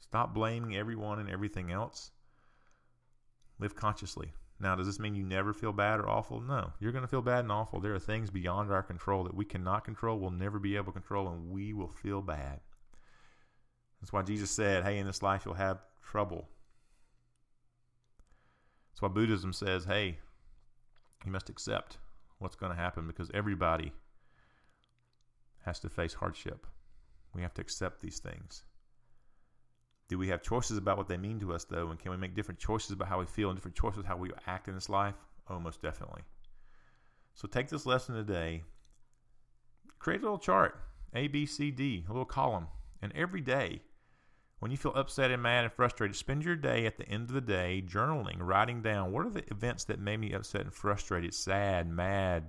Stop 0.00 0.34
blaming 0.34 0.76
everyone 0.76 1.18
and 1.18 1.30
everything 1.30 1.72
else. 1.72 2.10
Live 3.58 3.74
consciously. 3.74 4.34
Now, 4.60 4.76
does 4.76 4.86
this 4.86 4.98
mean 4.98 5.14
you 5.14 5.24
never 5.24 5.54
feel 5.54 5.72
bad 5.72 6.00
or 6.00 6.08
awful? 6.08 6.40
No. 6.40 6.72
You're 6.78 6.92
going 6.92 7.02
to 7.02 7.08
feel 7.08 7.22
bad 7.22 7.40
and 7.40 7.52
awful. 7.52 7.80
There 7.80 7.94
are 7.94 7.98
things 7.98 8.30
beyond 8.30 8.70
our 8.70 8.82
control 8.82 9.24
that 9.24 9.34
we 9.34 9.46
cannot 9.46 9.84
control, 9.84 10.18
we'll 10.18 10.30
never 10.30 10.58
be 10.58 10.76
able 10.76 10.86
to 10.86 11.00
control, 11.00 11.28
and 11.28 11.50
we 11.50 11.72
will 11.72 11.88
feel 11.88 12.20
bad. 12.20 12.60
That's 14.00 14.12
why 14.12 14.22
Jesus 14.22 14.50
said, 14.50 14.84
hey, 14.84 14.98
in 14.98 15.06
this 15.06 15.22
life 15.22 15.42
you'll 15.44 15.54
have 15.54 15.78
trouble. 16.02 16.48
That's 18.92 19.02
why 19.02 19.08
Buddhism 19.08 19.52
says, 19.52 19.84
hey, 19.86 20.18
you 21.24 21.32
must 21.32 21.48
accept 21.48 21.98
what's 22.38 22.56
going 22.56 22.72
to 22.72 22.78
happen 22.78 23.06
because 23.06 23.30
everybody 23.32 23.92
has 25.64 25.78
to 25.80 25.88
face 25.88 26.14
hardship. 26.14 26.66
We 27.34 27.42
have 27.42 27.54
to 27.54 27.62
accept 27.62 28.00
these 28.00 28.18
things. 28.18 28.64
Do 30.10 30.18
we 30.18 30.26
have 30.28 30.42
choices 30.42 30.76
about 30.76 30.98
what 30.98 31.06
they 31.06 31.16
mean 31.16 31.38
to 31.38 31.52
us, 31.52 31.62
though? 31.62 31.90
And 31.90 31.98
can 31.98 32.10
we 32.10 32.16
make 32.16 32.34
different 32.34 32.58
choices 32.58 32.90
about 32.90 33.06
how 33.06 33.20
we 33.20 33.26
feel 33.26 33.48
and 33.48 33.56
different 33.56 33.76
choices 33.76 34.04
how 34.04 34.16
we 34.16 34.32
act 34.44 34.66
in 34.66 34.74
this 34.74 34.88
life? 34.88 35.14
Oh, 35.48 35.60
most 35.60 35.80
definitely. 35.80 36.22
So 37.34 37.46
take 37.46 37.68
this 37.68 37.86
lesson 37.86 38.16
today, 38.16 38.64
create 40.00 40.18
a 40.18 40.24
little 40.24 40.36
chart 40.36 40.82
A, 41.14 41.28
B, 41.28 41.46
C, 41.46 41.70
D, 41.70 42.04
a 42.08 42.12
little 42.12 42.24
column. 42.24 42.66
And 43.00 43.12
every 43.14 43.40
day, 43.40 43.82
when 44.58 44.72
you 44.72 44.76
feel 44.76 44.94
upset 44.96 45.30
and 45.30 45.44
mad 45.44 45.62
and 45.62 45.72
frustrated, 45.72 46.16
spend 46.16 46.44
your 46.44 46.56
day 46.56 46.86
at 46.86 46.98
the 46.98 47.08
end 47.08 47.28
of 47.28 47.34
the 47.34 47.40
day 47.40 47.80
journaling, 47.86 48.38
writing 48.40 48.82
down 48.82 49.12
what 49.12 49.24
are 49.24 49.30
the 49.30 49.48
events 49.52 49.84
that 49.84 50.00
made 50.00 50.18
me 50.18 50.32
upset 50.32 50.62
and 50.62 50.74
frustrated, 50.74 51.32
sad, 51.34 51.88
mad, 51.88 52.46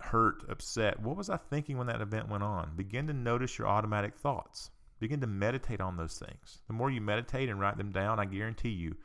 hurt, 0.00 0.42
upset. 0.48 0.98
What 0.98 1.16
was 1.16 1.30
I 1.30 1.36
thinking 1.36 1.78
when 1.78 1.86
that 1.86 2.00
event 2.00 2.28
went 2.28 2.42
on? 2.42 2.72
Begin 2.74 3.06
to 3.06 3.12
notice 3.12 3.56
your 3.56 3.68
automatic 3.68 4.16
thoughts. 4.16 4.70
Begin 4.98 5.20
to 5.20 5.26
meditate 5.26 5.80
on 5.80 5.96
those 5.96 6.18
things. 6.18 6.62
The 6.66 6.72
more 6.72 6.90
you 6.90 7.00
meditate 7.00 7.48
and 7.48 7.60
write 7.60 7.76
them 7.76 7.92
down, 7.92 8.18
I 8.18 8.24
guarantee 8.24 8.70
you, 8.70 8.96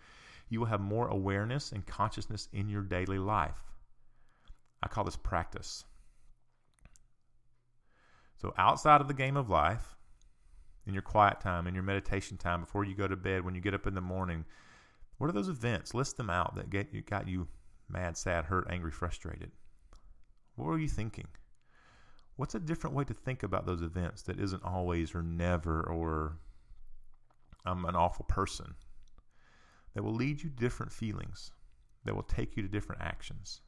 you 0.50 0.60
will 0.60 0.68
have 0.68 0.82
more 0.82 1.08
awareness 1.08 1.72
and 1.72 1.86
consciousness 1.86 2.48
in 2.54 2.70
your 2.70 2.84
daily 2.84 3.20
life. 3.20 3.62
I 4.84 4.88
call 4.88 5.04
this 5.04 5.18
practice. 5.18 5.86
So, 8.38 8.54
outside 8.58 9.02
of 9.02 9.08
the 9.08 9.14
game 9.14 9.38
of 9.38 9.50
life, 9.50 9.96
in 10.88 10.94
your 10.94 11.04
quiet 11.04 11.40
time, 11.40 11.68
in 11.68 11.76
your 11.76 11.84
meditation 11.84 12.38
time, 12.38 12.62
before 12.62 12.84
you 12.84 12.96
go 12.96 13.08
to 13.08 13.16
bed, 13.16 13.46
when 13.46 13.56
you 13.56 13.62
get 13.62 13.74
up 13.74 13.86
in 13.86 13.94
the 13.94 14.02
morning, 14.02 14.46
what 15.18 15.30
are 15.30 15.34
those 15.34 15.50
events? 15.50 15.94
List 15.94 16.18
them 16.18 16.30
out 16.30 16.56
that 16.56 16.70
get 16.70 16.94
you 16.94 17.02
got 17.02 17.28
you 17.28 17.48
mad, 17.88 18.18
sad, 18.18 18.46
hurt, 18.46 18.68
angry, 18.70 18.92
frustrated. 18.92 19.52
What 20.56 20.66
were 20.66 20.80
you 20.80 20.88
thinking? 20.88 21.28
What's 22.42 22.56
a 22.56 22.60
different 22.60 22.96
way 22.96 23.04
to 23.04 23.14
think 23.14 23.44
about 23.44 23.68
those 23.68 23.84
events 23.84 24.24
that 24.24 24.40
isn't 24.40 24.64
always 24.64 25.14
or 25.14 25.22
never 25.22 25.84
or 25.84 26.40
I'm 27.64 27.86
an 27.86 27.96
awful 27.96 28.26
person? 28.26 28.74
That 29.94 30.02
will 30.02 30.16
lead 30.16 30.42
you 30.42 30.50
to 30.50 30.56
different 30.56 30.92
feelings, 30.92 31.52
that 32.04 32.16
will 32.16 32.24
take 32.24 32.58
you 32.58 32.64
to 32.64 32.68
different 32.68 33.04
actions. 33.04 33.62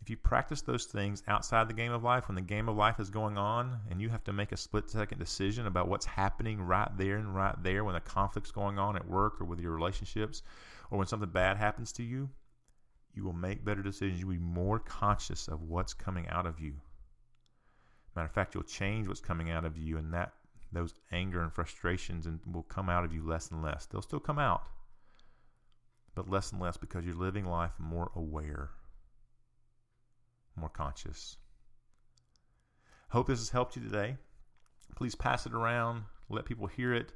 If 0.00 0.08
you 0.08 0.16
practice 0.16 0.62
those 0.62 0.84
things 0.84 1.24
outside 1.26 1.66
the 1.66 1.74
game 1.74 1.90
of 1.90 2.04
life, 2.04 2.28
when 2.28 2.36
the 2.36 2.42
game 2.42 2.68
of 2.68 2.76
life 2.76 3.00
is 3.00 3.10
going 3.10 3.36
on 3.36 3.80
and 3.90 4.00
you 4.00 4.08
have 4.10 4.22
to 4.22 4.32
make 4.32 4.52
a 4.52 4.56
split 4.56 4.88
second 4.88 5.18
decision 5.18 5.66
about 5.66 5.88
what's 5.88 6.06
happening 6.06 6.62
right 6.62 6.96
there 6.96 7.16
and 7.16 7.34
right 7.34 7.60
there 7.60 7.82
when 7.82 7.96
a 7.96 8.00
conflict's 8.00 8.52
going 8.52 8.78
on 8.78 8.94
at 8.94 9.08
work 9.08 9.40
or 9.40 9.46
with 9.46 9.58
your 9.58 9.74
relationships 9.74 10.44
or 10.92 10.98
when 10.98 11.08
something 11.08 11.28
bad 11.28 11.56
happens 11.56 11.90
to 11.94 12.04
you, 12.04 12.30
you 13.18 13.24
will 13.24 13.34
make 13.34 13.64
better 13.64 13.82
decisions. 13.82 14.20
You'll 14.20 14.30
be 14.30 14.38
more 14.38 14.78
conscious 14.78 15.48
of 15.48 15.62
what's 15.62 15.92
coming 15.92 16.26
out 16.28 16.46
of 16.46 16.58
you. 16.58 16.74
Matter 18.16 18.26
of 18.26 18.32
fact, 18.32 18.54
you'll 18.54 18.64
change 18.64 19.06
what's 19.06 19.20
coming 19.20 19.50
out 19.50 19.64
of 19.64 19.76
you, 19.76 19.98
and 19.98 20.14
that 20.14 20.32
those 20.72 20.94
anger 21.12 21.42
and 21.42 21.52
frustrations 21.52 22.26
and 22.26 22.40
will 22.50 22.62
come 22.62 22.88
out 22.88 23.04
of 23.04 23.12
you 23.12 23.26
less 23.26 23.50
and 23.50 23.62
less. 23.62 23.86
They'll 23.86 24.02
still 24.02 24.20
come 24.20 24.38
out, 24.38 24.62
but 26.14 26.30
less 26.30 26.52
and 26.52 26.60
less 26.60 26.76
because 26.76 27.04
you're 27.04 27.14
living 27.14 27.44
life 27.44 27.72
more 27.78 28.10
aware 28.14 28.70
more 30.58 30.68
conscious. 30.68 31.36
Hope 33.10 33.26
this 33.26 33.38
has 33.38 33.50
helped 33.50 33.76
you 33.76 33.82
today. 33.82 34.16
Please 34.96 35.14
pass 35.14 35.46
it 35.46 35.54
around, 35.54 36.04
let 36.28 36.44
people 36.44 36.66
hear 36.66 36.92
it, 36.92 37.12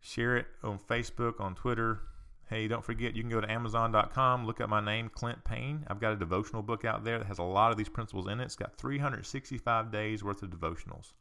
share 0.00 0.36
it 0.36 0.46
on 0.62 0.78
Facebook, 0.78 1.40
on 1.40 1.54
Twitter. 1.54 2.00
Hey, 2.48 2.68
don't 2.68 2.84
forget, 2.84 3.16
you 3.16 3.22
can 3.22 3.30
go 3.30 3.40
to 3.40 3.50
Amazon.com, 3.50 4.46
look 4.46 4.60
up 4.60 4.68
my 4.68 4.84
name, 4.84 5.08
Clint 5.08 5.42
Payne. 5.42 5.84
I've 5.88 6.00
got 6.00 6.12
a 6.12 6.16
devotional 6.16 6.62
book 6.62 6.84
out 6.84 7.02
there 7.02 7.18
that 7.18 7.26
has 7.26 7.38
a 7.38 7.42
lot 7.42 7.72
of 7.72 7.78
these 7.78 7.88
principles 7.88 8.26
in 8.28 8.40
it. 8.40 8.44
It's 8.44 8.56
got 8.56 8.76
365 8.76 9.90
days 9.90 10.22
worth 10.22 10.42
of 10.42 10.50
devotionals, 10.50 11.14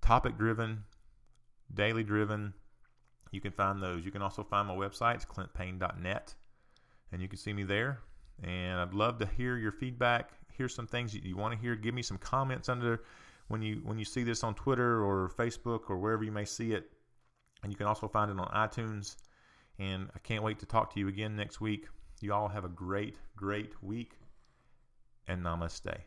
topic 0.00 0.38
driven, 0.38 0.84
daily 1.74 2.04
driven. 2.04 2.52
You 3.32 3.40
can 3.40 3.50
find 3.50 3.82
those. 3.82 4.04
You 4.04 4.12
can 4.12 4.22
also 4.22 4.44
find 4.44 4.68
my 4.68 4.74
website, 4.74 5.16
it's 5.16 5.24
clintpayne.net, 5.24 6.34
and 7.10 7.20
you 7.20 7.28
can 7.28 7.38
see 7.38 7.52
me 7.52 7.64
there. 7.64 8.00
And 8.44 8.78
I'd 8.78 8.94
love 8.94 9.18
to 9.18 9.26
hear 9.26 9.56
your 9.56 9.72
feedback. 9.72 10.30
Here's 10.52 10.74
some 10.74 10.86
things 10.86 11.12
that 11.12 11.24
you 11.24 11.36
want 11.36 11.54
to 11.54 11.60
hear. 11.60 11.74
Give 11.74 11.94
me 11.94 12.02
some 12.02 12.18
comments 12.18 12.68
under 12.68 13.02
when 13.48 13.62
you 13.62 13.80
when 13.84 13.98
you 13.98 14.04
see 14.04 14.22
this 14.22 14.44
on 14.44 14.54
Twitter 14.54 15.02
or 15.04 15.30
Facebook 15.36 15.88
or 15.88 15.96
wherever 15.96 16.22
you 16.22 16.32
may 16.32 16.44
see 16.44 16.72
it. 16.72 16.92
And 17.62 17.72
you 17.72 17.76
can 17.76 17.86
also 17.86 18.06
find 18.08 18.30
it 18.30 18.38
on 18.38 18.48
iTunes. 18.48 19.16
And 19.78 20.08
I 20.14 20.18
can't 20.20 20.42
wait 20.42 20.58
to 20.60 20.66
talk 20.66 20.92
to 20.94 21.00
you 21.00 21.08
again 21.08 21.36
next 21.36 21.60
week. 21.60 21.88
You 22.20 22.32
all 22.32 22.48
have 22.48 22.64
a 22.64 22.68
great, 22.68 23.16
great 23.36 23.82
week. 23.82 24.18
And 25.28 25.42
namaste. 25.42 25.98